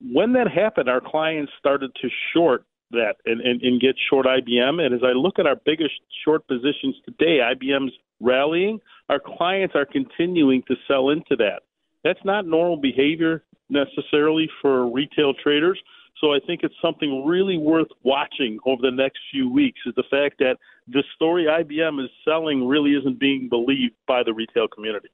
When 0.00 0.32
that 0.32 0.50
happened, 0.50 0.88
our 0.88 1.00
clients 1.00 1.52
started 1.58 1.94
to 2.02 2.08
short 2.32 2.64
that 2.90 3.14
and, 3.24 3.40
and, 3.40 3.62
and 3.62 3.80
get 3.80 3.94
short 4.10 4.26
IBM. 4.26 4.84
And 4.84 4.94
as 4.94 5.00
I 5.04 5.12
look 5.12 5.38
at 5.38 5.46
our 5.46 5.56
biggest 5.64 5.94
short 6.24 6.46
positions 6.48 6.96
today, 7.04 7.38
IBM's 7.38 7.92
rallying. 8.20 8.80
Our 9.08 9.20
clients 9.20 9.74
are 9.76 9.86
continuing 9.86 10.62
to 10.68 10.74
sell 10.88 11.10
into 11.10 11.36
that. 11.36 11.62
That's 12.04 12.24
not 12.24 12.46
normal 12.46 12.76
behavior 12.76 13.44
necessarily 13.72 14.48
for 14.60 14.90
retail 14.90 15.34
traders. 15.34 15.80
So 16.20 16.32
I 16.32 16.38
think 16.46 16.60
it's 16.62 16.74
something 16.80 17.24
really 17.26 17.58
worth 17.58 17.88
watching 18.04 18.58
over 18.64 18.80
the 18.82 18.90
next 18.90 19.18
few 19.32 19.50
weeks 19.50 19.80
is 19.86 19.94
the 19.96 20.04
fact 20.10 20.38
that 20.38 20.56
the 20.86 21.02
story 21.16 21.46
IBM 21.46 22.02
is 22.02 22.10
selling 22.24 22.66
really 22.66 22.92
isn't 22.92 23.18
being 23.18 23.48
believed 23.48 23.94
by 24.06 24.22
the 24.22 24.32
retail 24.32 24.68
community. 24.68 25.08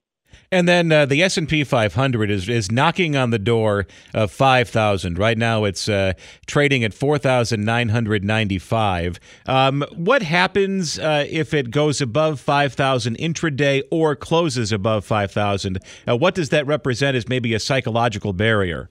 And 0.51 0.67
then 0.67 0.91
uh, 0.91 1.05
the 1.05 1.23
S 1.23 1.37
and 1.37 1.47
P 1.47 1.63
500 1.63 2.31
is 2.31 2.49
is 2.49 2.73
knocking 2.73 3.17
on 3.17 3.29
the 3.31 3.39
door 3.39 3.87
of 4.15 4.31
5,000. 4.31 5.19
Right 5.19 5.37
now, 5.37 5.65
it's 5.65 5.91
uh, 5.91 6.15
trading 6.47 6.85
at 6.85 6.95
4,995. 6.95 9.21
Um, 9.47 9.85
what 9.95 10.23
happens 10.23 10.99
uh, 10.99 11.27
if 11.29 11.53
it 11.53 11.71
goes 11.71 12.01
above 12.01 12.41
5,000 12.41 13.19
intraday 13.19 13.83
or 13.91 14.17
closes 14.17 14.73
above 14.73 15.05
5,000? 15.05 15.81
Uh, 16.09 16.17
what 16.17 16.35
does 16.35 16.49
that 16.49 16.67
represent 16.67 17.15
as 17.15 17.29
maybe 17.29 17.53
a 17.53 17.61
psychological 17.61 18.33
barrier? 18.33 18.89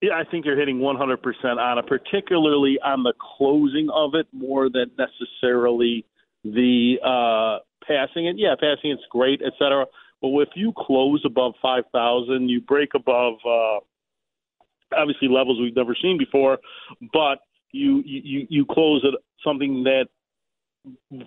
Yeah, 0.00 0.14
I 0.14 0.24
think 0.24 0.46
you're 0.46 0.58
hitting 0.58 0.78
100% 0.78 1.58
on 1.58 1.78
it, 1.78 1.86
particularly 1.86 2.78
on 2.82 3.02
the 3.02 3.12
closing 3.36 3.90
of 3.92 4.14
it 4.14 4.26
more 4.32 4.70
than 4.70 4.90
necessarily 4.96 6.06
the 6.44 6.98
uh, 7.04 7.58
passing 7.86 8.26
it. 8.26 8.36
Yeah, 8.38 8.54
passing 8.54 8.92
it's 8.92 9.02
great, 9.10 9.42
et 9.44 9.52
cetera 9.58 9.84
but 10.20 10.28
if 10.40 10.48
you 10.56 10.72
close 10.76 11.22
above 11.24 11.54
5,000, 11.62 12.48
you 12.48 12.60
break 12.60 12.90
above 12.94 13.34
uh, 13.46 13.78
obviously 14.96 15.28
levels 15.28 15.60
we've 15.60 15.76
never 15.76 15.96
seen 16.00 16.18
before, 16.18 16.58
but 17.12 17.38
you 17.72 18.02
you 18.04 18.46
you 18.48 18.64
close 18.64 19.04
at 19.06 19.18
something 19.44 19.84
that 19.84 20.06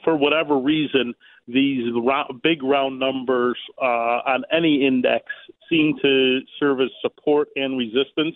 for 0.04 0.16
whatever 0.16 0.58
reason 0.58 1.14
these 1.48 1.84
big 2.42 2.64
round 2.64 3.00
numbers 3.00 3.58
uh, 3.82 4.22
on 4.26 4.44
any 4.52 4.86
index 4.86 5.26
seem 5.70 5.96
to 6.02 6.40
serve 6.60 6.82
as 6.82 6.90
support 7.02 7.50
and 7.56 7.78
resistance. 7.78 8.36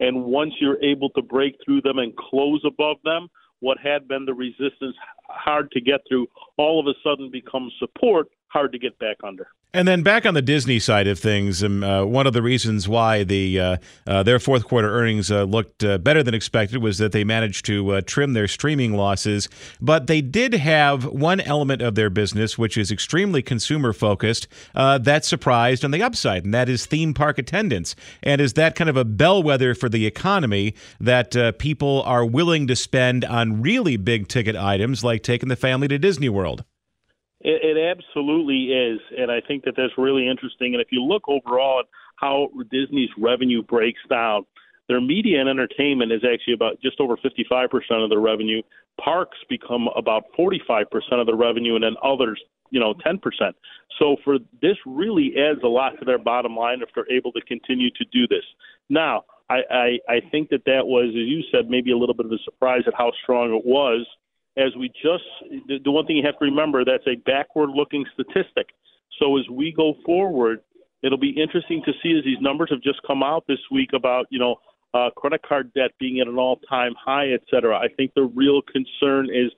And 0.00 0.24
once 0.24 0.52
you're 0.60 0.82
able 0.82 1.10
to 1.10 1.22
break 1.22 1.56
through 1.64 1.82
them 1.82 1.98
and 1.98 2.16
close 2.16 2.60
above 2.66 2.96
them, 3.04 3.28
what 3.60 3.78
had 3.78 4.08
been 4.08 4.24
the 4.24 4.34
resistance 4.34 4.96
hard 5.28 5.70
to 5.72 5.80
get 5.80 6.00
through 6.08 6.26
all 6.56 6.80
of 6.80 6.86
a 6.86 6.94
sudden 7.04 7.30
becomes 7.30 7.72
support 7.78 8.28
hard 8.54 8.72
to 8.72 8.78
get 8.78 8.98
back 8.98 9.16
under. 9.24 9.48
And 9.74 9.88
then 9.88 10.04
back 10.04 10.24
on 10.24 10.34
the 10.34 10.42
Disney 10.42 10.78
side 10.78 11.08
of 11.08 11.18
things, 11.18 11.64
um, 11.64 11.82
uh, 11.82 12.04
one 12.04 12.28
of 12.28 12.32
the 12.32 12.42
reasons 12.42 12.88
why 12.88 13.24
the 13.24 13.58
uh, 13.58 13.76
uh, 14.06 14.22
their 14.22 14.38
fourth 14.38 14.64
quarter 14.64 14.88
earnings 14.88 15.32
uh, 15.32 15.42
looked 15.42 15.82
uh, 15.82 15.98
better 15.98 16.22
than 16.22 16.32
expected 16.32 16.80
was 16.80 16.98
that 16.98 17.10
they 17.10 17.24
managed 17.24 17.66
to 17.66 17.90
uh, 17.90 18.00
trim 18.06 18.34
their 18.34 18.46
streaming 18.46 18.94
losses. 18.94 19.48
But 19.80 20.06
they 20.06 20.20
did 20.20 20.54
have 20.54 21.04
one 21.06 21.40
element 21.40 21.82
of 21.82 21.96
their 21.96 22.08
business 22.08 22.56
which 22.56 22.78
is 22.78 22.92
extremely 22.92 23.42
consumer 23.42 23.92
focused 23.92 24.46
that 24.74 25.24
surprised 25.24 25.84
on 25.84 25.90
the 25.90 26.02
upside, 26.02 26.44
and 26.44 26.54
that 26.54 26.68
is 26.68 26.86
theme 26.86 27.12
park 27.12 27.36
attendance. 27.38 27.96
And 28.22 28.40
is 28.40 28.52
that 28.52 28.76
kind 28.76 28.88
of 28.88 28.96
a 28.96 29.04
bellwether 29.04 29.74
for 29.74 29.88
the 29.88 30.06
economy 30.06 30.76
that 31.00 31.58
people 31.58 32.02
are 32.02 32.24
willing 32.24 32.68
to 32.68 32.76
spend 32.76 33.24
on 33.24 33.60
really 33.60 33.96
big 33.96 34.28
ticket 34.28 34.54
items 34.54 35.02
like 35.02 35.24
taking 35.24 35.48
the 35.48 35.56
family 35.56 35.88
to 35.88 35.98
Disney 35.98 36.28
World? 36.28 36.64
It, 37.44 37.76
it 37.76 37.98
absolutely 37.98 38.72
is, 38.72 39.00
and 39.16 39.30
I 39.30 39.40
think 39.46 39.64
that 39.64 39.74
that's 39.76 39.92
really 39.98 40.28
interesting. 40.28 40.74
And 40.74 40.80
if 40.80 40.88
you 40.90 41.02
look 41.02 41.28
overall 41.28 41.80
at 41.80 41.86
how 42.16 42.48
Disney's 42.70 43.10
revenue 43.18 43.62
breaks 43.62 44.00
down, 44.08 44.46
their 44.88 45.00
media 45.00 45.40
and 45.40 45.48
entertainment 45.48 46.10
is 46.10 46.22
actually 46.24 46.54
about 46.54 46.80
just 46.80 47.00
over 47.00 47.16
55% 47.16 47.68
of 48.02 48.10
the 48.10 48.18
revenue. 48.18 48.62
Parks 49.02 49.38
become 49.48 49.88
about 49.96 50.24
45% 50.38 50.84
of 51.12 51.26
the 51.26 51.34
revenue, 51.34 51.74
and 51.74 51.84
then 51.84 51.96
others, 52.02 52.40
you 52.70 52.80
know, 52.80 52.94
10%. 52.94 53.20
So 53.98 54.16
for 54.24 54.38
this 54.62 54.76
really 54.86 55.34
adds 55.36 55.60
a 55.64 55.68
lot 55.68 55.98
to 55.98 56.04
their 56.04 56.18
bottom 56.18 56.56
line 56.56 56.80
if 56.82 56.88
they're 56.94 57.10
able 57.10 57.32
to 57.32 57.40
continue 57.42 57.90
to 57.90 58.04
do 58.12 58.26
this. 58.26 58.44
Now, 58.88 59.24
I, 59.50 59.60
I, 59.70 59.98
I 60.08 60.20
think 60.30 60.48
that 60.50 60.64
that 60.64 60.86
was, 60.86 61.08
as 61.10 61.14
you 61.14 61.42
said, 61.52 61.68
maybe 61.68 61.92
a 61.92 61.96
little 61.96 62.14
bit 62.14 62.26
of 62.26 62.32
a 62.32 62.38
surprise 62.44 62.82
at 62.86 62.94
how 62.94 63.12
strong 63.22 63.54
it 63.54 63.64
was 63.66 64.06
as 64.56 64.74
we 64.78 64.88
just 64.88 65.24
the, 65.66 65.78
the 65.84 65.90
one 65.90 66.06
thing 66.06 66.16
you 66.16 66.24
have 66.24 66.38
to 66.38 66.44
remember 66.44 66.84
that's 66.84 67.06
a 67.06 67.16
backward 67.26 67.70
looking 67.70 68.04
statistic. 68.14 68.68
So 69.20 69.38
as 69.38 69.48
we 69.48 69.72
go 69.72 69.94
forward, 70.04 70.60
it'll 71.02 71.18
be 71.18 71.30
interesting 71.30 71.82
to 71.84 71.92
see 72.02 72.16
as 72.18 72.24
these 72.24 72.40
numbers 72.40 72.70
have 72.70 72.82
just 72.82 73.00
come 73.06 73.22
out 73.22 73.44
this 73.46 73.58
week 73.70 73.90
about 73.94 74.26
you 74.30 74.38
know 74.38 74.56
uh, 74.92 75.10
credit 75.16 75.42
card 75.46 75.72
debt 75.74 75.90
being 75.98 76.20
at 76.20 76.28
an 76.28 76.38
all 76.38 76.60
time 76.68 76.94
high, 77.04 77.30
et 77.32 77.42
cetera. 77.50 77.76
I 77.76 77.88
think 77.96 78.12
the 78.14 78.30
real 78.34 78.62
concern 78.62 79.26
is 79.26 79.50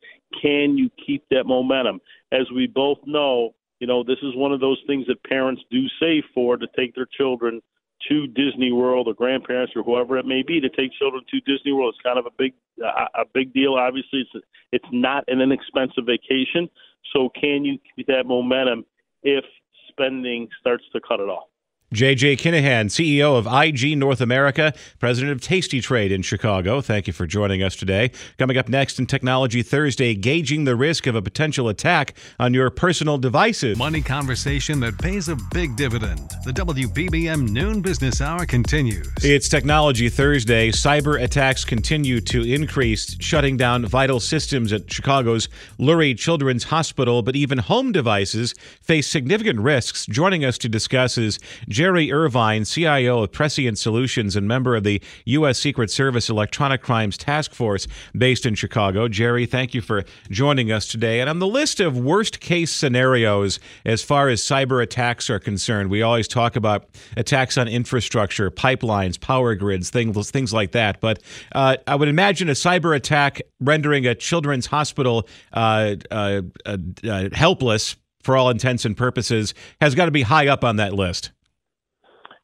can 0.42 0.76
you 0.76 0.90
keep 1.04 1.24
that 1.30 1.44
momentum? 1.44 2.00
As 2.32 2.50
we 2.54 2.66
both 2.66 2.98
know, 3.06 3.54
you 3.80 3.86
know 3.86 4.02
this 4.02 4.18
is 4.22 4.34
one 4.34 4.52
of 4.52 4.60
those 4.60 4.82
things 4.86 5.06
that 5.08 5.22
parents 5.24 5.62
do 5.70 5.82
save 6.00 6.24
for 6.34 6.56
to 6.56 6.66
take 6.76 6.94
their 6.94 7.06
children 7.16 7.60
to 8.08 8.26
Disney 8.28 8.72
World 8.72 9.08
or 9.08 9.14
grandparents 9.14 9.72
or 9.76 9.82
whoever 9.82 10.18
it 10.18 10.26
may 10.26 10.42
be 10.42 10.60
to 10.60 10.68
take 10.68 10.92
children 10.92 11.22
to 11.30 11.40
Disney 11.40 11.72
World. 11.72 11.94
It's 11.94 12.02
kind 12.02 12.18
of 12.18 12.26
a 12.26 12.34
big 12.36 12.54
a 12.80 13.24
big 13.32 13.52
deal. 13.52 13.74
Obviously, 13.74 14.20
it's 14.20 14.44
it's 14.72 14.88
not 14.92 15.24
an 15.28 15.40
inexpensive 15.40 16.04
vacation. 16.06 16.68
So 17.12 17.28
can 17.40 17.64
you 17.64 17.78
keep 17.94 18.06
that 18.08 18.26
momentum 18.26 18.84
if 19.22 19.44
spending 19.88 20.48
starts 20.60 20.84
to 20.92 21.00
cut 21.00 21.20
it 21.20 21.28
off? 21.28 21.48
JJ 21.94 22.38
Kinahan, 22.38 22.86
CEO 22.86 23.38
of 23.38 23.46
IG 23.46 23.96
North 23.96 24.20
America, 24.20 24.74
president 24.98 25.30
of 25.30 25.40
Tasty 25.40 25.80
Trade 25.80 26.10
in 26.10 26.20
Chicago. 26.20 26.80
Thank 26.80 27.06
you 27.06 27.12
for 27.12 27.28
joining 27.28 27.62
us 27.62 27.76
today. 27.76 28.10
Coming 28.38 28.56
up 28.56 28.68
next 28.68 28.98
in 28.98 29.06
Technology 29.06 29.62
Thursday, 29.62 30.16
gauging 30.16 30.64
the 30.64 30.74
risk 30.74 31.06
of 31.06 31.14
a 31.14 31.22
potential 31.22 31.68
attack 31.68 32.14
on 32.40 32.52
your 32.52 32.70
personal 32.70 33.18
devices. 33.18 33.78
Money 33.78 34.02
conversation 34.02 34.80
that 34.80 34.98
pays 34.98 35.28
a 35.28 35.36
big 35.52 35.76
dividend. 35.76 36.18
The 36.44 36.50
WBBM 36.50 37.50
Noon 37.50 37.82
Business 37.82 38.20
Hour 38.20 38.46
continues. 38.46 39.08
It's 39.22 39.48
Technology 39.48 40.08
Thursday. 40.08 40.72
Cyber 40.72 41.22
attacks 41.22 41.64
continue 41.64 42.20
to 42.22 42.42
increase, 42.42 43.16
shutting 43.20 43.56
down 43.56 43.86
vital 43.86 44.18
systems 44.18 44.72
at 44.72 44.92
Chicago's 44.92 45.48
Lurie 45.78 46.18
Children's 46.18 46.64
Hospital, 46.64 47.22
but 47.22 47.36
even 47.36 47.58
home 47.58 47.92
devices 47.92 48.54
face 48.82 49.06
significant 49.06 49.60
risks. 49.60 50.04
Joining 50.06 50.44
us 50.44 50.58
to 50.58 50.68
discuss 50.68 51.16
is 51.16 51.38
Jerry 51.76 52.10
Irvine, 52.10 52.64
CIO 52.64 53.22
of 53.22 53.32
Prescient 53.32 53.76
Solutions 53.76 54.34
and 54.34 54.48
member 54.48 54.76
of 54.76 54.82
the 54.82 55.02
U.S. 55.26 55.58
Secret 55.58 55.90
Service 55.90 56.30
Electronic 56.30 56.80
Crimes 56.80 57.18
Task 57.18 57.52
Force 57.52 57.86
based 58.16 58.46
in 58.46 58.54
Chicago. 58.54 59.08
Jerry, 59.08 59.44
thank 59.44 59.74
you 59.74 59.82
for 59.82 60.02
joining 60.30 60.72
us 60.72 60.88
today. 60.88 61.20
And 61.20 61.28
on 61.28 61.38
the 61.38 61.46
list 61.46 61.78
of 61.78 61.98
worst 61.98 62.40
case 62.40 62.72
scenarios 62.72 63.60
as 63.84 64.02
far 64.02 64.30
as 64.30 64.40
cyber 64.40 64.82
attacks 64.82 65.28
are 65.28 65.38
concerned, 65.38 65.90
we 65.90 66.00
always 66.00 66.26
talk 66.26 66.56
about 66.56 66.88
attacks 67.14 67.58
on 67.58 67.68
infrastructure, 67.68 68.50
pipelines, 68.50 69.20
power 69.20 69.54
grids, 69.54 69.90
things, 69.90 70.30
things 70.30 70.54
like 70.54 70.72
that. 70.72 71.02
But 71.02 71.22
uh, 71.52 71.76
I 71.86 71.94
would 71.94 72.08
imagine 72.08 72.48
a 72.48 72.52
cyber 72.52 72.96
attack 72.96 73.42
rendering 73.60 74.06
a 74.06 74.14
children's 74.14 74.64
hospital 74.64 75.28
uh, 75.52 75.96
uh, 76.10 76.40
uh 76.64 77.28
helpless 77.34 77.96
for 78.22 78.36
all 78.36 78.48
intents 78.50 78.84
and 78.84 78.96
purposes 78.96 79.52
has 79.80 79.94
got 79.94 80.06
to 80.06 80.10
be 80.10 80.22
high 80.22 80.48
up 80.48 80.64
on 80.64 80.76
that 80.76 80.94
list. 80.94 81.32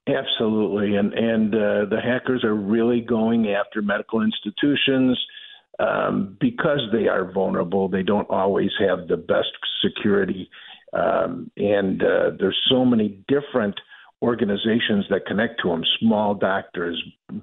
Absolutely, 0.09 0.97
and 0.97 1.13
and 1.13 1.55
uh, 1.55 1.85
the 1.89 2.01
hackers 2.03 2.43
are 2.43 2.57
really 2.57 3.01
going 3.01 3.51
after 3.51 3.81
medical 3.81 4.21
institutions 4.21 5.17
um, 5.79 6.37
because 6.41 6.81
they 6.93 7.07
are 7.07 7.31
vulnerable. 7.31 7.89
They 7.89 8.03
don't 8.03 8.29
always 8.29 8.71
have 8.81 9.07
the 9.07 9.17
best 9.17 9.53
security, 9.81 10.51
um, 10.93 11.53
and 11.57 12.03
uh, 12.03 12.31
there's 12.37 12.61
so 12.69 12.85
many 12.85 13.21
different 13.29 13.79
organizations 14.23 15.05
that 15.11 15.25
connect 15.27 15.61
to 15.63 15.69
them 15.69 15.85
small 16.01 16.35
doctors 16.35 17.01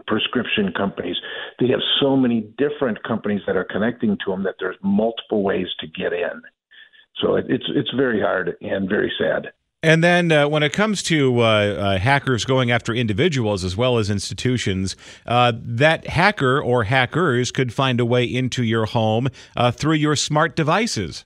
prescription 0.08 0.74
companies. 0.76 1.15
They 1.60 1.67
have 1.67 1.82
so 2.02 2.17
many 2.17 2.41
different 2.58 3.02
companies 3.04 3.41
that 3.48 3.56
are 3.56 3.65
connecting 3.65 4.17
to 4.26 4.32
them 4.32 4.43
that 4.43 4.56
there's 4.60 4.78
multiple 4.84 5.43
ways 5.43 5.67
to 5.80 5.88
get 5.88 6.12
in. 6.12 6.41
So 7.22 7.36
it, 7.36 7.45
it's 7.48 7.65
it's 7.74 7.91
very 7.95 8.19
hard 8.19 8.58
and 8.62 8.89
very 8.89 9.13
sad 9.17 9.54
and 9.82 10.04
then 10.04 10.32
uh, 10.32 10.48
when 10.48 10.63
it 10.63 10.74
comes 10.74 11.02
to 11.04 11.39
uh, 11.39 11.44
uh, 11.44 11.98
hackers 12.00 12.44
going 12.44 12.70
after 12.72 12.94
individuals 12.94 13.63
as 13.63 13.78
well 13.78 13.98
as 13.98 14.10
institutions, 14.10 14.96
uh, 15.26 15.54
that 15.56 16.08
hacker 16.08 16.62
or 16.62 16.84
hackers 16.84 17.52
could 17.52 17.74
find 17.74 18.00
a 18.00 18.06
way 18.06 18.26
into 18.26 18.63
your 18.63 18.86
home 18.86 19.30
uh, 19.56 19.72
through 19.72 19.94
your 19.94 20.15
smart 20.15 20.56
devices. 20.56 21.26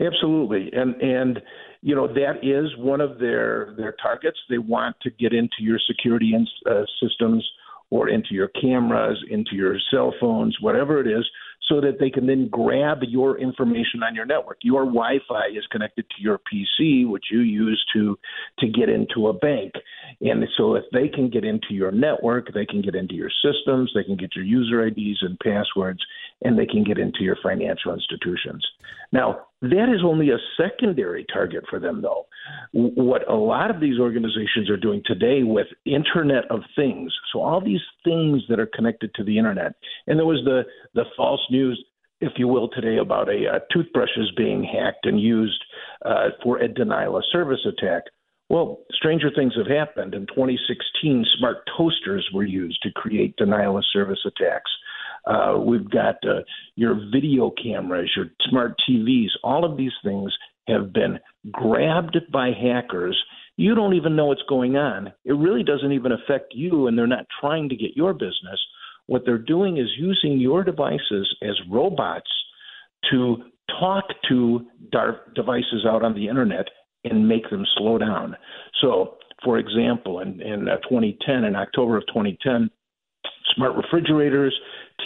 Absolutely, 0.00 0.70
and 0.72 0.94
and 1.00 1.42
you 1.80 1.94
know 1.94 2.06
that 2.06 2.38
is 2.42 2.76
one 2.76 3.00
of 3.00 3.18
their 3.18 3.74
their 3.76 3.94
targets. 4.02 4.38
They 4.48 4.58
want 4.58 4.96
to 5.02 5.10
get 5.10 5.32
into 5.32 5.56
your 5.60 5.78
security 5.86 6.34
in, 6.34 6.46
uh, 6.70 6.84
systems 7.00 7.48
or 7.90 8.08
into 8.08 8.28
your 8.30 8.48
cameras, 8.48 9.22
into 9.30 9.54
your 9.54 9.76
cell 9.90 10.14
phones, 10.18 10.56
whatever 10.60 10.98
it 10.98 11.06
is, 11.06 11.28
so 11.72 11.80
that 11.80 11.98
they 11.98 12.10
can 12.10 12.26
then 12.26 12.48
grab 12.50 12.98
your 13.08 13.38
information 13.38 14.02
on 14.06 14.14
your 14.14 14.26
network. 14.26 14.58
Your 14.62 14.84
Wi-Fi 14.84 15.46
is 15.56 15.64
connected 15.70 16.04
to 16.10 16.22
your 16.22 16.38
PC, 16.38 17.08
which 17.08 17.24
you 17.30 17.40
use 17.40 17.82
to 17.94 18.18
to 18.58 18.68
get 18.68 18.90
into 18.90 19.28
a 19.28 19.32
bank. 19.32 19.72
And 20.20 20.44
so 20.58 20.74
if 20.74 20.84
they 20.92 21.08
can 21.08 21.30
get 21.30 21.44
into 21.44 21.68
your 21.70 21.90
network, 21.90 22.52
they 22.52 22.66
can 22.66 22.82
get 22.82 22.94
into 22.94 23.14
your 23.14 23.30
systems, 23.42 23.90
they 23.94 24.04
can 24.04 24.16
get 24.16 24.36
your 24.36 24.44
user 24.44 24.86
IDs 24.86 25.22
and 25.22 25.38
passwords, 25.40 26.00
and 26.44 26.58
they 26.58 26.66
can 26.66 26.84
get 26.84 26.98
into 26.98 27.20
your 27.22 27.36
financial 27.42 27.92
institutions. 27.92 28.66
Now, 29.12 29.46
that 29.60 29.92
is 29.94 30.02
only 30.04 30.30
a 30.30 30.38
secondary 30.56 31.26
target 31.32 31.64
for 31.68 31.78
them, 31.78 32.02
though. 32.02 32.26
What 32.72 33.28
a 33.30 33.34
lot 33.34 33.70
of 33.70 33.80
these 33.80 33.98
organizations 33.98 34.68
are 34.70 34.76
doing 34.76 35.02
today 35.04 35.42
with 35.42 35.66
Internet 35.84 36.50
of 36.50 36.60
Things, 36.74 37.12
so 37.32 37.40
all 37.40 37.60
these 37.60 37.80
things 38.04 38.42
that 38.48 38.58
are 38.58 38.70
connected 38.74 39.14
to 39.14 39.24
the 39.24 39.38
Internet, 39.38 39.74
and 40.06 40.18
there 40.18 40.26
was 40.26 40.42
the, 40.44 40.62
the 40.94 41.04
false 41.16 41.44
news, 41.50 41.82
if 42.20 42.32
you 42.36 42.48
will, 42.48 42.68
today 42.68 42.98
about 42.98 43.28
a, 43.28 43.56
a 43.56 43.60
toothbrushes 43.72 44.32
being 44.36 44.64
hacked 44.64 45.06
and 45.06 45.20
used 45.20 45.62
uh, 46.04 46.30
for 46.42 46.58
a 46.58 46.68
denial 46.68 47.16
of 47.16 47.24
service 47.30 47.64
attack. 47.66 48.04
Well, 48.48 48.80
stranger 48.92 49.30
things 49.34 49.54
have 49.56 49.66
happened. 49.66 50.14
In 50.14 50.26
2016, 50.26 51.24
smart 51.38 51.58
toasters 51.76 52.28
were 52.34 52.44
used 52.44 52.82
to 52.82 52.92
create 52.92 53.36
denial 53.36 53.78
of 53.78 53.84
service 53.92 54.20
attacks. 54.26 54.70
Uh, 55.26 55.58
we've 55.58 55.90
got 55.90 56.16
uh, 56.24 56.42
your 56.74 56.94
video 57.12 57.52
cameras, 57.62 58.10
your 58.16 58.26
smart 58.48 58.74
TVs. 58.88 59.28
All 59.44 59.64
of 59.64 59.76
these 59.76 59.92
things 60.04 60.32
have 60.68 60.92
been 60.92 61.18
grabbed 61.50 62.18
by 62.32 62.50
hackers. 62.50 63.20
You 63.56 63.74
don't 63.74 63.94
even 63.94 64.16
know 64.16 64.26
what's 64.26 64.42
going 64.48 64.76
on. 64.76 65.12
It 65.24 65.32
really 65.32 65.62
doesn't 65.62 65.92
even 65.92 66.12
affect 66.12 66.54
you, 66.54 66.86
and 66.86 66.96
they're 66.96 67.06
not 67.06 67.26
trying 67.40 67.68
to 67.68 67.76
get 67.76 67.96
your 67.96 68.12
business. 68.14 68.60
What 69.06 69.22
they're 69.24 69.38
doing 69.38 69.78
is 69.78 69.88
using 69.98 70.38
your 70.38 70.64
devices 70.64 71.34
as 71.42 71.60
robots 71.70 72.30
to 73.10 73.36
talk 73.80 74.04
to 74.28 74.66
devices 75.34 75.86
out 75.86 76.04
on 76.04 76.14
the 76.14 76.28
internet 76.28 76.66
and 77.04 77.28
make 77.28 77.48
them 77.50 77.64
slow 77.76 77.98
down. 77.98 78.36
So, 78.80 79.16
for 79.44 79.58
example, 79.58 80.20
in, 80.20 80.40
in 80.40 80.68
uh, 80.68 80.76
2010, 80.88 81.44
in 81.44 81.56
October 81.56 81.96
of 81.96 82.06
2010, 82.06 82.70
smart 83.54 83.76
refrigerators, 83.76 84.54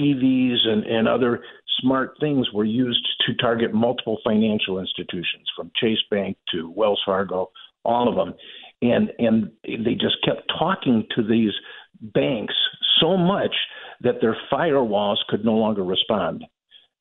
TVs, 0.00 0.66
and, 0.66 0.84
and 0.84 1.08
other 1.08 1.42
smart 1.80 2.16
things 2.20 2.46
were 2.52 2.64
used 2.64 3.06
to 3.26 3.34
target 3.34 3.74
multiple 3.74 4.18
financial 4.24 4.78
institutions, 4.78 5.48
from 5.56 5.70
Chase 5.80 5.98
Bank 6.10 6.36
to 6.52 6.70
Wells 6.74 7.00
Fargo, 7.04 7.50
all 7.84 8.08
of 8.08 8.14
them. 8.14 8.34
And, 8.82 9.10
and 9.18 9.50
they 9.64 9.94
just 9.94 10.16
kept 10.24 10.50
talking 10.58 11.06
to 11.16 11.22
these 11.22 11.52
banks 12.00 12.54
so 13.00 13.16
much 13.16 13.54
that 14.02 14.20
their 14.20 14.36
firewalls 14.52 15.16
could 15.28 15.44
no 15.44 15.54
longer 15.54 15.84
respond. 15.84 16.44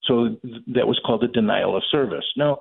So 0.04 0.38
that 0.68 0.88
was 0.88 1.00
called 1.06 1.24
a 1.24 1.28
denial 1.28 1.76
of 1.76 1.84
service. 1.92 2.26
Now, 2.38 2.60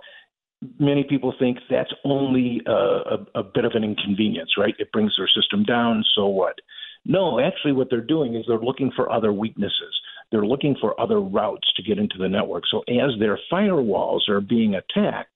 many 0.78 1.04
people 1.04 1.34
think 1.38 1.58
that's 1.70 1.92
only 2.04 2.62
a, 2.66 2.72
a, 2.72 3.26
a 3.36 3.42
bit 3.42 3.64
of 3.64 3.72
an 3.74 3.84
inconvenience, 3.84 4.50
right? 4.58 4.74
It 4.78 4.92
brings 4.92 5.14
their 5.16 5.28
system 5.28 5.62
down, 5.64 6.04
so 6.14 6.26
what? 6.26 6.56
No, 7.04 7.38
actually, 7.38 7.72
what 7.72 7.88
they're 7.90 8.00
doing 8.00 8.34
is 8.34 8.44
they're 8.48 8.58
looking 8.58 8.90
for 8.96 9.12
other 9.12 9.32
weaknesses. 9.32 9.94
They're 10.34 10.44
looking 10.44 10.74
for 10.80 11.00
other 11.00 11.20
routes 11.20 11.72
to 11.76 11.82
get 11.84 11.96
into 11.96 12.18
the 12.18 12.28
network. 12.28 12.64
So 12.68 12.80
as 12.88 13.16
their 13.20 13.38
firewalls 13.52 14.28
are 14.28 14.40
being 14.40 14.74
attacked, 14.74 15.30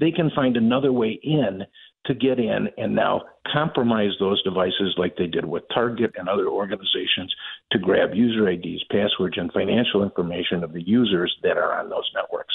they 0.00 0.10
can 0.10 0.30
find 0.34 0.56
another 0.56 0.94
way 0.94 1.20
in 1.22 1.64
to 2.06 2.14
get 2.14 2.38
in 2.38 2.70
and 2.78 2.94
now 2.94 3.20
compromise 3.52 4.12
those 4.18 4.42
devices 4.42 4.94
like 4.96 5.14
they 5.18 5.26
did 5.26 5.44
with 5.44 5.64
Target 5.74 6.12
and 6.16 6.26
other 6.26 6.48
organizations 6.48 7.34
to 7.72 7.78
grab 7.78 8.14
user 8.14 8.48
IDs, 8.48 8.82
passwords, 8.90 9.36
and 9.36 9.52
financial 9.52 10.02
information 10.02 10.64
of 10.64 10.72
the 10.72 10.88
users 10.88 11.36
that 11.42 11.58
are 11.58 11.78
on 11.78 11.90
those 11.90 12.10
networks. 12.14 12.54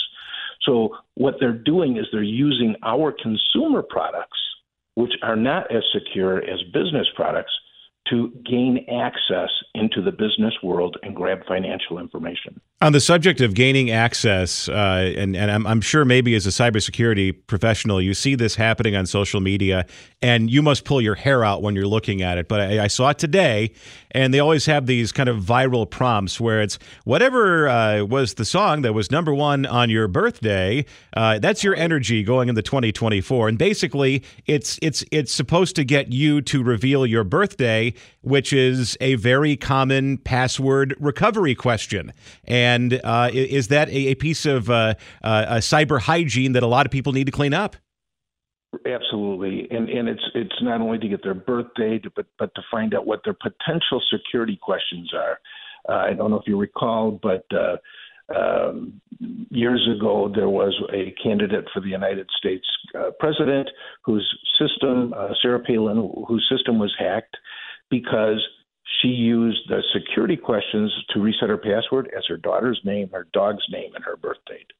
So 0.63 0.97
what 1.13 1.35
they're 1.39 1.53
doing 1.53 1.97
is 1.97 2.07
they're 2.11 2.23
using 2.23 2.75
our 2.81 3.11
consumer 3.13 3.83
products, 3.83 4.39
which 4.95 5.13
are 5.21 5.35
not 5.35 5.69
as 5.69 5.83
secure 5.93 6.39
as 6.39 6.63
business 6.73 7.05
products, 7.15 7.51
to 8.09 8.31
gain 8.45 8.85
access 8.91 9.49
into 9.73 10.01
the 10.01 10.11
business 10.11 10.53
world 10.61 10.97
and 11.03 11.15
grab 11.15 11.39
financial 11.47 11.97
information. 11.99 12.59
On 12.85 12.91
the 12.91 12.99
subject 12.99 13.41
of 13.41 13.55
gaining 13.55 13.89
access, 13.89 14.69
uh, 14.69 15.11
and, 15.17 15.35
and 15.35 15.49
I'm, 15.49 15.65
I'm, 15.65 15.81
sure 15.81 16.05
maybe 16.05 16.35
as 16.35 16.45
a 16.45 16.51
cybersecurity 16.51 17.35
professional, 17.47 17.99
you 17.99 18.13
see 18.13 18.35
this 18.35 18.53
happening 18.53 18.95
on 18.95 19.07
social 19.07 19.41
media, 19.41 19.87
and 20.21 20.51
you 20.51 20.61
must 20.61 20.85
pull 20.85 21.01
your 21.01 21.15
hair 21.15 21.43
out 21.43 21.63
when 21.63 21.75
you're 21.75 21.87
looking 21.87 22.21
at 22.21 22.37
it. 22.37 22.47
But 22.47 22.61
I, 22.61 22.83
I 22.83 22.87
saw 22.87 23.09
it 23.09 23.17
today, 23.17 23.71
and 24.11 24.31
they 24.31 24.39
always 24.39 24.67
have 24.67 24.85
these 24.85 25.11
kind 25.11 25.29
of 25.29 25.37
viral 25.37 25.89
prompts 25.89 26.39
where 26.39 26.61
it's 26.61 26.77
whatever 27.05 27.67
uh, 27.67 28.03
was 28.03 28.35
the 28.35 28.45
song 28.45 28.83
that 28.83 28.93
was 28.93 29.09
number 29.09 29.33
one 29.33 29.65
on 29.65 29.89
your 29.89 30.07
birthday. 30.07 30.85
Uh, 31.17 31.39
that's 31.39 31.63
your 31.63 31.75
energy 31.75 32.21
going 32.21 32.49
into 32.49 32.61
2024, 32.61 33.47
and 33.47 33.57
basically, 33.57 34.23
it's 34.45 34.77
it's 34.83 35.03
it's 35.11 35.33
supposed 35.33 35.75
to 35.77 35.83
get 35.83 36.13
you 36.13 36.39
to 36.43 36.61
reveal 36.61 37.03
your 37.07 37.23
birthday 37.23 37.95
which 38.25 38.51
is 38.51 38.97
a 39.01 39.15
very 39.15 39.55
common 39.55 40.17
password 40.17 40.95
recovery 40.99 41.53
question. 41.53 42.11
And 42.45 42.74
uh, 43.03 43.29
is 43.33 43.67
that 43.69 43.89
a, 43.89 44.15
piece 44.15 44.45
of 44.45 44.69
uh, 44.69 44.95
uh, 45.23 45.55
cyber 45.55 45.99
hygiene 45.99 46.53
that 46.53 46.63
a 46.63 46.67
lot 46.67 46.85
of 46.85 46.91
people 46.91 47.13
need 47.13 47.25
to 47.25 47.31
clean 47.31 47.53
up? 47.53 47.75
Absolutely, 48.85 49.67
and 49.71 49.87
and 49.87 50.09
it's 50.09 50.23
it's 50.33 50.61
not 50.61 50.81
only 50.81 50.97
to 50.97 51.07
get 51.07 51.23
their 51.23 51.33
birthday, 51.33 51.99
but 52.15 52.25
but 52.37 52.53
to 52.55 52.61
find 52.69 52.93
out 52.93 53.05
what 53.05 53.21
their 53.23 53.35
potential 53.35 54.01
security 54.11 54.59
questions 54.61 55.11
are. 55.13 55.39
Uh, 55.87 56.09
I 56.09 56.13
don't 56.13 56.31
know 56.31 56.37
if 56.37 56.47
you 56.47 56.57
recall, 56.57 57.19
but 57.21 57.45
uh, 57.55 57.77
um, 58.35 58.99
years 59.49 59.87
ago, 59.95 60.31
there 60.33 60.49
was 60.49 60.73
a 60.93 61.13
candidate 61.21 61.65
for 61.73 61.79
the 61.79 61.89
United 61.89 62.27
States 62.37 62.65
uh, 62.97 63.11
president 63.19 63.69
whose 64.03 64.27
system, 64.59 65.13
uh, 65.15 65.29
Sarah 65.41 65.59
Palin, 65.59 66.11
whose 66.27 66.45
system 66.51 66.79
was 66.79 66.93
hacked, 66.97 67.37
because 67.89 68.41
she 69.01 69.09
used 69.09 69.59
the 69.67 69.81
security 69.93 70.37
questions 70.37 70.91
to 71.11 71.19
reset 71.19 71.49
her 71.49 71.57
password 71.57 72.11
as 72.15 72.23
her 72.27 72.37
daughter's 72.37 72.79
name, 72.83 73.09
her 73.11 73.27
dog's 73.33 73.63
name, 73.69 73.95
and 73.95 74.03
her 74.03 74.15
birth 74.15 74.37
date. 74.47 74.71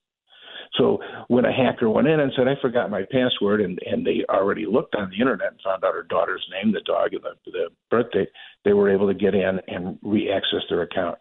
So 0.78 1.00
when 1.28 1.46
a 1.46 1.54
hacker 1.54 1.90
went 1.90 2.08
in 2.08 2.20
and 2.20 2.32
said, 2.36 2.48
I 2.48 2.60
forgot 2.62 2.90
my 2.90 3.04
password, 3.12 3.62
and, 3.62 3.80
and 3.86 4.06
they 4.06 4.26
already 4.30 4.66
looked 4.66 4.96
on 4.96 5.10
the 5.10 5.22
internet 5.22 5.52
and 5.52 5.62
found 5.64 5.84
out 5.84 5.94
her 5.94 6.04
daughter's 6.04 6.46
name, 6.52 6.74
the 6.74 6.82
dog, 6.82 7.14
and 7.14 7.24
the, 7.24 7.52
the 7.52 7.70
birth 7.90 8.12
date, 8.12 8.30
they 8.64 8.74
were 8.74 8.90
able 8.90 9.08
to 9.08 9.14
get 9.14 9.36
in 9.36 9.60
and 9.68 9.98
re 10.02 10.32
access 10.32 10.62
their 10.70 10.82
account. 10.82 11.18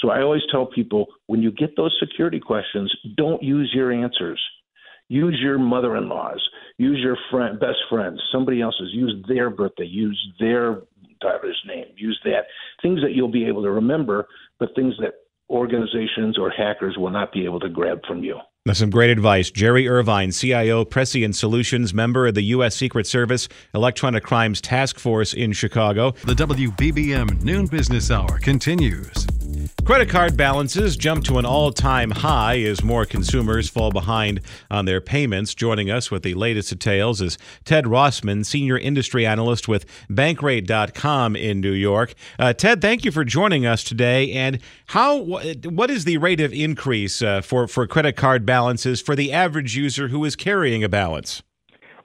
So 0.00 0.10
I 0.10 0.22
always 0.22 0.42
tell 0.50 0.66
people 0.66 1.06
when 1.26 1.42
you 1.42 1.52
get 1.52 1.76
those 1.76 1.96
security 2.00 2.40
questions, 2.40 2.92
don't 3.16 3.42
use 3.42 3.70
your 3.74 3.92
answers. 3.92 4.40
Use 5.08 5.36
your 5.42 5.58
mother 5.58 5.96
in 5.96 6.08
law's, 6.08 6.40
use 6.78 7.00
your 7.02 7.16
friend, 7.32 7.58
best 7.58 7.78
friends, 7.88 8.20
somebody 8.30 8.62
else's, 8.62 8.90
use 8.92 9.12
their 9.26 9.50
birthday, 9.50 9.84
use 9.84 10.16
their 10.38 10.82
daughter's 11.20 11.60
name. 11.66 11.86
Use 11.96 12.18
that. 12.24 12.46
Things 12.82 13.00
that 13.02 13.12
you'll 13.12 13.28
be 13.28 13.46
able 13.46 13.62
to 13.62 13.70
remember, 13.70 14.26
but 14.58 14.74
things 14.74 14.94
that 15.00 15.14
organizations 15.48 16.38
or 16.38 16.50
hackers 16.50 16.96
will 16.96 17.10
not 17.10 17.32
be 17.32 17.44
able 17.44 17.60
to 17.60 17.68
grab 17.68 18.00
from 18.06 18.22
you. 18.22 18.38
That's 18.66 18.80
some 18.80 18.90
great 18.90 19.08
advice. 19.08 19.50
Jerry 19.50 19.88
Irvine, 19.88 20.32
CIO, 20.32 20.84
Prescient 20.84 21.34
Solutions, 21.34 21.94
member 21.94 22.26
of 22.26 22.34
the 22.34 22.42
U.S. 22.42 22.76
Secret 22.76 23.06
Service 23.06 23.48
Electronic 23.72 24.22
Crimes 24.22 24.60
Task 24.60 24.98
Force 24.98 25.32
in 25.32 25.54
Chicago. 25.54 26.10
The 26.26 26.34
WBBM 26.34 27.42
Noon 27.42 27.68
Business 27.68 28.10
Hour 28.10 28.38
continues. 28.38 29.26
Credit 29.84 30.08
card 30.08 30.36
balances 30.36 30.96
jump 30.96 31.24
to 31.24 31.38
an 31.38 31.46
all 31.46 31.72
time 31.72 32.10
high 32.10 32.60
as 32.60 32.84
more 32.84 33.04
consumers 33.04 33.68
fall 33.68 33.90
behind 33.90 34.40
on 34.70 34.84
their 34.84 35.00
payments. 35.00 35.54
Joining 35.54 35.90
us 35.90 36.10
with 36.10 36.22
the 36.22 36.34
latest 36.34 36.68
details 36.68 37.20
is 37.20 37.38
Ted 37.64 37.86
Rossman, 37.86 38.44
Senior 38.44 38.78
Industry 38.78 39.26
Analyst 39.26 39.68
with 39.68 39.86
Bankrate.com 40.08 41.34
in 41.34 41.60
New 41.60 41.72
York. 41.72 42.14
Uh, 42.38 42.52
Ted, 42.52 42.80
thank 42.80 43.04
you 43.04 43.10
for 43.10 43.24
joining 43.24 43.66
us 43.66 43.82
today. 43.82 44.30
And 44.32 44.60
how 44.86 45.18
what 45.18 45.90
is 45.90 46.04
the 46.04 46.18
rate 46.18 46.40
of 46.40 46.52
increase 46.52 47.20
uh, 47.22 47.40
for, 47.40 47.66
for 47.66 47.86
credit 47.86 48.16
card 48.16 48.46
balances 48.50 49.00
for 49.00 49.14
the 49.14 49.32
average 49.32 49.76
user 49.76 50.08
who 50.08 50.24
is 50.24 50.34
carrying 50.34 50.82
a 50.82 50.88
balance? 50.88 51.40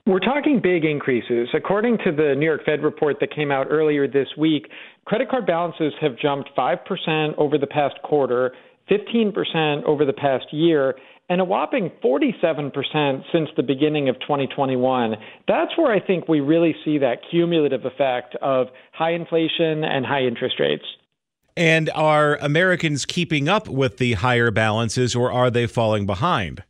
We're 0.05 0.19
talking 0.19 0.59
big 0.61 0.85
increases. 0.85 1.47
According 1.55 1.97
to 2.05 2.11
the 2.11 2.35
New 2.37 2.45
York 2.45 2.61
Fed 2.63 2.83
report 2.83 3.15
that 3.19 3.33
came 3.33 3.51
out 3.51 3.65
earlier 3.71 4.07
this 4.07 4.27
week, 4.37 4.67
credit 5.05 5.27
card 5.27 5.47
balances 5.47 5.91
have 5.99 6.15
jumped 6.19 6.51
5% 6.55 7.35
over 7.39 7.57
the 7.57 7.65
past 7.65 7.95
quarter, 8.03 8.51
15% 8.91 9.85
over 9.85 10.05
the 10.05 10.13
past 10.13 10.45
year, 10.51 10.93
and 11.29 11.41
a 11.41 11.43
whopping 11.43 11.89
47% 12.03 13.23
since 13.33 13.49
the 13.57 13.63
beginning 13.63 14.07
of 14.07 14.19
2021. 14.19 15.15
That's 15.47 15.75
where 15.75 15.91
I 15.91 15.99
think 15.99 16.27
we 16.27 16.41
really 16.41 16.75
see 16.85 16.99
that 16.99 17.21
cumulative 17.31 17.85
effect 17.85 18.35
of 18.43 18.67
high 18.93 19.13
inflation 19.13 19.83
and 19.83 20.05
high 20.05 20.21
interest 20.21 20.59
rates. 20.59 20.85
And 21.57 21.89
are 21.95 22.35
Americans 22.37 23.05
keeping 23.05 23.47
up 23.47 23.69
with 23.69 23.97
the 23.97 24.13
higher 24.13 24.51
balances 24.51 25.15
or 25.15 25.31
are 25.31 25.49
they 25.49 25.67
falling 25.67 26.05
behind? 26.05 26.63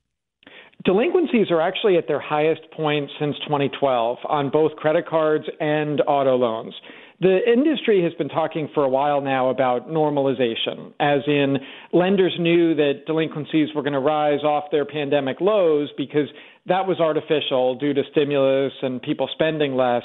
Delinquencies 0.84 1.50
are 1.50 1.62
actually 1.62 1.98
at 1.98 2.08
their 2.08 2.20
highest 2.20 2.62
point 2.72 3.10
since 3.20 3.36
2012 3.46 4.18
on 4.30 4.52
both 4.52 4.76
credit 4.76 5.08
cards 5.08 5.46
and 5.60 6.02
auto 6.08 6.36
loans. 6.36 6.76
The 7.22 7.40
industry 7.52 8.04
has 8.04 8.14
been 8.16 8.30
talking 8.30 8.70
for 8.74 8.84
a 8.84 8.90
while 8.90 9.22
now 9.22 9.50
about 9.50 9.90
normalization, 9.90 10.94
as 11.00 11.22
in 11.28 11.58
lenders 11.94 12.36
knew 12.38 12.76
that 12.76 13.06
delinquencies 13.08 13.70
were 13.74 13.82
going 13.82 13.94
to 13.94 14.00
rise 14.00 14.44
off 14.44 14.66
their 14.70 14.86
pandemic 14.86 15.40
lows 15.40 15.90
because 15.98 16.28
that 16.68 16.86
was 16.86 17.00
artificial 17.00 17.76
due 17.76 17.94
to 17.94 18.04
stimulus 18.12 18.74
and 18.82 19.02
people 19.02 19.30
spending 19.34 19.76
less. 19.76 20.04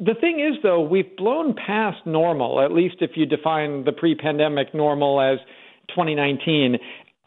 The 0.00 0.14
thing 0.20 0.40
is, 0.40 0.60
though, 0.62 0.80
we've 0.80 1.16
blown 1.16 1.54
past 1.54 2.06
normal, 2.06 2.60
at 2.60 2.72
least 2.72 2.96
if 3.00 3.12
you 3.14 3.26
define 3.26 3.84
the 3.84 3.92
pre 3.92 4.14
pandemic 4.14 4.74
normal 4.74 5.20
as 5.20 5.38
2019. 5.90 6.78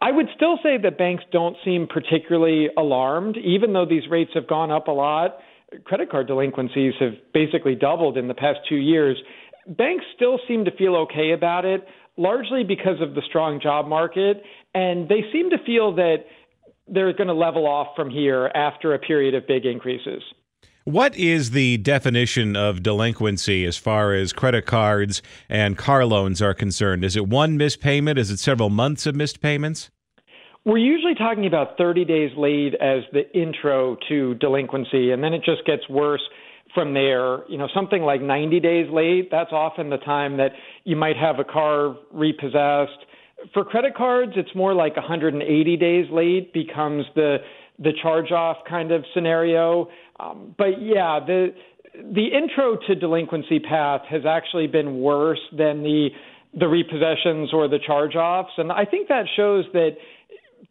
I 0.01 0.11
would 0.11 0.27
still 0.35 0.59
say 0.61 0.77
that 0.83 0.97
banks 0.97 1.23
don't 1.31 1.55
seem 1.63 1.87
particularly 1.87 2.67
alarmed, 2.77 3.37
even 3.37 3.73
though 3.73 3.85
these 3.85 4.03
rates 4.09 4.31
have 4.33 4.47
gone 4.47 4.71
up 4.71 4.87
a 4.87 4.91
lot. 4.91 5.37
Credit 5.85 6.09
card 6.09 6.27
delinquencies 6.27 6.93
have 6.99 7.13
basically 7.33 7.75
doubled 7.75 8.17
in 8.17 8.27
the 8.27 8.33
past 8.33 8.59
two 8.67 8.75
years. 8.75 9.17
Banks 9.67 10.05
still 10.15 10.39
seem 10.47 10.65
to 10.65 10.71
feel 10.71 10.95
okay 10.95 11.31
about 11.31 11.65
it, 11.65 11.85
largely 12.17 12.63
because 12.63 13.01
of 13.01 13.15
the 13.15 13.21
strong 13.27 13.59
job 13.61 13.87
market, 13.87 14.43
and 14.73 15.09
they 15.09 15.23
seem 15.31 15.49
to 15.49 15.57
feel 15.65 15.95
that 15.95 16.25
they're 16.87 17.13
going 17.13 17.27
to 17.27 17.33
level 17.33 17.65
off 17.65 17.95
from 17.95 18.09
here 18.09 18.51
after 18.53 18.93
a 18.93 18.99
period 18.99 19.33
of 19.33 19.47
big 19.47 19.65
increases. 19.65 20.21
What 20.85 21.15
is 21.15 21.49
the 21.49 21.77
definition 21.77 22.55
of 22.55 22.83
delinquency 22.83 23.65
as 23.65 23.75
far 23.75 24.13
as 24.13 24.31
credit 24.31 24.67
cards 24.67 25.23
and 25.49 25.75
car 25.75 26.05
loans 26.05 26.43
are 26.43 26.53
concerned? 26.53 27.03
Is 27.03 27.15
it 27.15 27.27
one 27.27 27.57
missed 27.57 27.81
payment? 27.81 28.19
Is 28.19 28.29
it 28.29 28.37
several 28.37 28.69
months 28.69 29.07
of 29.07 29.15
missed 29.15 29.41
payments? 29.41 29.89
We're 30.63 30.77
usually 30.77 31.15
talking 31.15 31.47
about 31.47 31.75
30 31.79 32.05
days 32.05 32.29
late 32.37 32.75
as 32.75 33.01
the 33.13 33.23
intro 33.35 33.97
to 34.09 34.35
delinquency, 34.35 35.09
and 35.09 35.23
then 35.23 35.33
it 35.33 35.41
just 35.43 35.65
gets 35.65 35.89
worse 35.89 36.21
from 36.75 36.93
there. 36.93 37.49
You 37.49 37.57
know, 37.57 37.67
something 37.73 38.03
like 38.03 38.21
90 38.21 38.59
days 38.59 38.87
late, 38.91 39.29
that's 39.31 39.51
often 39.51 39.89
the 39.89 39.97
time 39.97 40.37
that 40.37 40.51
you 40.83 40.95
might 40.95 41.17
have 41.17 41.39
a 41.39 41.43
car 41.43 41.95
repossessed. 42.11 43.07
For 43.55 43.65
credit 43.65 43.95
cards, 43.95 44.33
it's 44.35 44.53
more 44.53 44.75
like 44.75 44.95
180 44.95 45.77
days 45.77 46.05
late 46.11 46.53
becomes 46.53 47.05
the 47.15 47.37
the 47.79 47.91
charge 48.01 48.31
off 48.31 48.57
kind 48.67 48.91
of 48.91 49.03
scenario. 49.13 49.89
Um, 50.19 50.55
but 50.57 50.81
yeah, 50.81 51.19
the 51.25 51.53
the 51.93 52.27
intro 52.27 52.77
to 52.87 52.95
delinquency 52.95 53.59
path 53.59 54.01
has 54.09 54.23
actually 54.27 54.67
been 54.67 54.99
worse 54.99 55.39
than 55.51 55.83
the 55.83 56.09
the 56.57 56.65
repossessions 56.65 57.53
or 57.53 57.67
the 57.67 57.79
charge 57.85 58.15
offs, 58.15 58.53
and 58.57 58.71
I 58.71 58.85
think 58.85 59.09
that 59.09 59.25
shows 59.35 59.65
that 59.73 59.97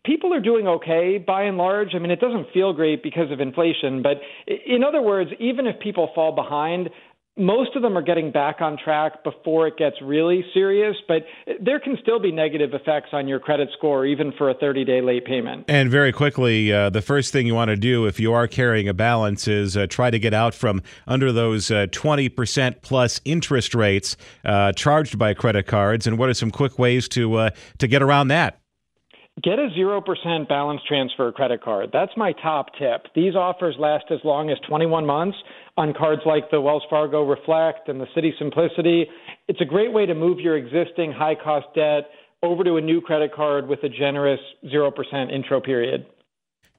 people 0.05 0.33
are 0.33 0.41
doing 0.41 0.67
okay 0.67 1.19
by 1.19 1.45
and 1.45 1.57
large. 1.57 1.95
I 1.95 1.99
mean, 1.99 2.11
it 2.11 2.21
doesn't 2.21 2.53
feel 2.53 2.73
great 2.73 3.03
because 3.03 3.31
of 3.31 3.41
inflation, 3.41 4.03
but 4.03 4.19
in 4.47 4.83
other 4.83 5.03
words, 5.03 5.31
even 5.39 5.67
if 5.67 5.79
people 5.81 6.11
fall 6.15 6.33
behind, 6.35 6.91
most 7.37 7.75
of 7.75 7.83
them 7.83 7.99
are 7.99 8.03
getting 8.03 8.31
back 8.31 8.61
on 8.61 8.79
track 8.83 9.25
before 9.25 9.67
it 9.67 9.77
gets 9.77 9.97
really 10.01 10.45
serious, 10.55 10.95
but 11.09 11.25
there 11.61 11.81
can 11.81 11.97
still 12.01 12.21
be 12.21 12.31
negative 12.31 12.75
effects 12.75 13.09
on 13.13 13.27
your 13.27 13.41
credit 13.41 13.71
score, 13.77 14.07
even 14.07 14.33
for 14.39 14.51
a 14.51 14.55
30 14.55 14.85
day 14.85 15.01
late 15.01 15.25
payment. 15.25 15.65
And 15.67 15.91
very 15.91 16.13
quickly, 16.13 16.73
uh, 16.73 16.91
the 16.91 17.03
first 17.03 17.33
thing 17.33 17.47
you 17.47 17.55
want 17.55 17.71
to 17.71 17.77
do 17.77 18.07
if 18.07 18.21
you 18.21 18.33
are 18.33 18.47
carrying 18.47 18.89
a 18.89 18.95
balance 18.95 19.49
is 19.49 19.77
uh, 19.77 19.87
try 19.89 20.11
to 20.11 20.19
get 20.19 20.33
out 20.33 20.55
from 20.55 20.81
under 21.09 21.33
those 21.33 21.71
uh, 21.71 21.87
20% 21.91 22.83
plus 22.83 23.21
interest 23.25 23.75
rates 23.75 24.17
uh, 24.45 24.73
charged 24.73 25.19
by 25.19 25.35
credit 25.35 25.67
cards. 25.67 26.07
And 26.07 26.19
what 26.19 26.29
are 26.29 26.35
some 26.35 26.53
quick 26.53 26.79
ways 26.79 27.09
to, 27.09 27.35
uh, 27.35 27.51
to 27.79 27.89
get 27.89 28.01
around 28.01 28.29
that? 28.29 28.61
Get 29.43 29.59
a 29.59 29.69
0% 29.77 30.49
balance 30.49 30.81
transfer 30.87 31.33
credit 31.33 31.61
card. 31.61 31.91
That's 31.93 32.13
my 32.17 32.33
top 32.41 32.67
tip. 32.79 33.09
These 33.17 33.35
offers 33.35 33.75
last 33.81 34.05
as 34.11 34.21
long 34.23 34.49
as 34.49 34.59
21 34.69 35.05
months 35.05 35.37
on 35.77 35.93
cards 35.93 36.23
like 36.25 36.51
the 36.51 36.61
Wells 36.61 36.85
Fargo 36.89 37.27
Reflect 37.27 37.89
and 37.89 38.01
the 38.01 38.07
Citi 38.17 38.31
Simplicity. 38.39 39.07
It's 39.49 39.61
a 39.61 39.65
great 39.65 39.93
way 39.93 40.07
to 40.07 40.15
move 40.15 40.39
your 40.39 40.57
existing 40.57 41.13
high 41.13 41.35
cost 41.35 41.67
debt 41.75 42.05
over 42.43 42.63
to 42.63 42.77
a 42.77 42.81
new 42.81 43.01
credit 43.01 43.35
card 43.35 43.67
with 43.67 43.83
a 43.83 43.89
generous 43.89 44.41
0% 44.67 45.33
intro 45.33 45.61
period. 45.61 46.07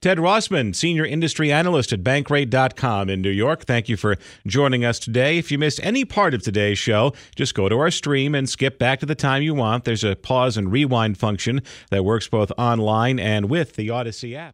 Ted 0.01 0.19
Rossman, 0.19 0.75
Senior 0.75 1.03
Industry 1.03 1.51
Analyst 1.51 1.91
at 1.91 2.03
Bankrate.com 2.03 3.09
in 3.09 3.21
New 3.21 3.31
York. 3.31 3.65
Thank 3.65 3.89
you 3.89 3.97
for 3.97 4.17
joining 4.45 4.85
us 4.85 4.99
today. 4.99 5.39
If 5.39 5.51
you 5.51 5.57
missed 5.57 5.79
any 5.81 6.05
part 6.05 6.35
of 6.35 6.43
today's 6.43 6.77
show, 6.77 7.13
just 7.35 7.55
go 7.55 7.69
to 7.69 7.79
our 7.79 7.89
stream 7.89 8.35
and 8.35 8.47
skip 8.47 8.77
back 8.77 8.99
to 8.99 9.07
the 9.07 9.15
time 9.15 9.41
you 9.41 9.55
want. 9.55 9.83
There's 9.83 10.03
a 10.03 10.15
pause 10.15 10.57
and 10.57 10.71
rewind 10.71 11.17
function 11.17 11.61
that 11.89 12.05
works 12.05 12.27
both 12.27 12.51
online 12.55 13.17
and 13.17 13.49
with 13.49 13.77
the 13.77 13.87
Audacy 13.87 14.35
app. 14.35 14.53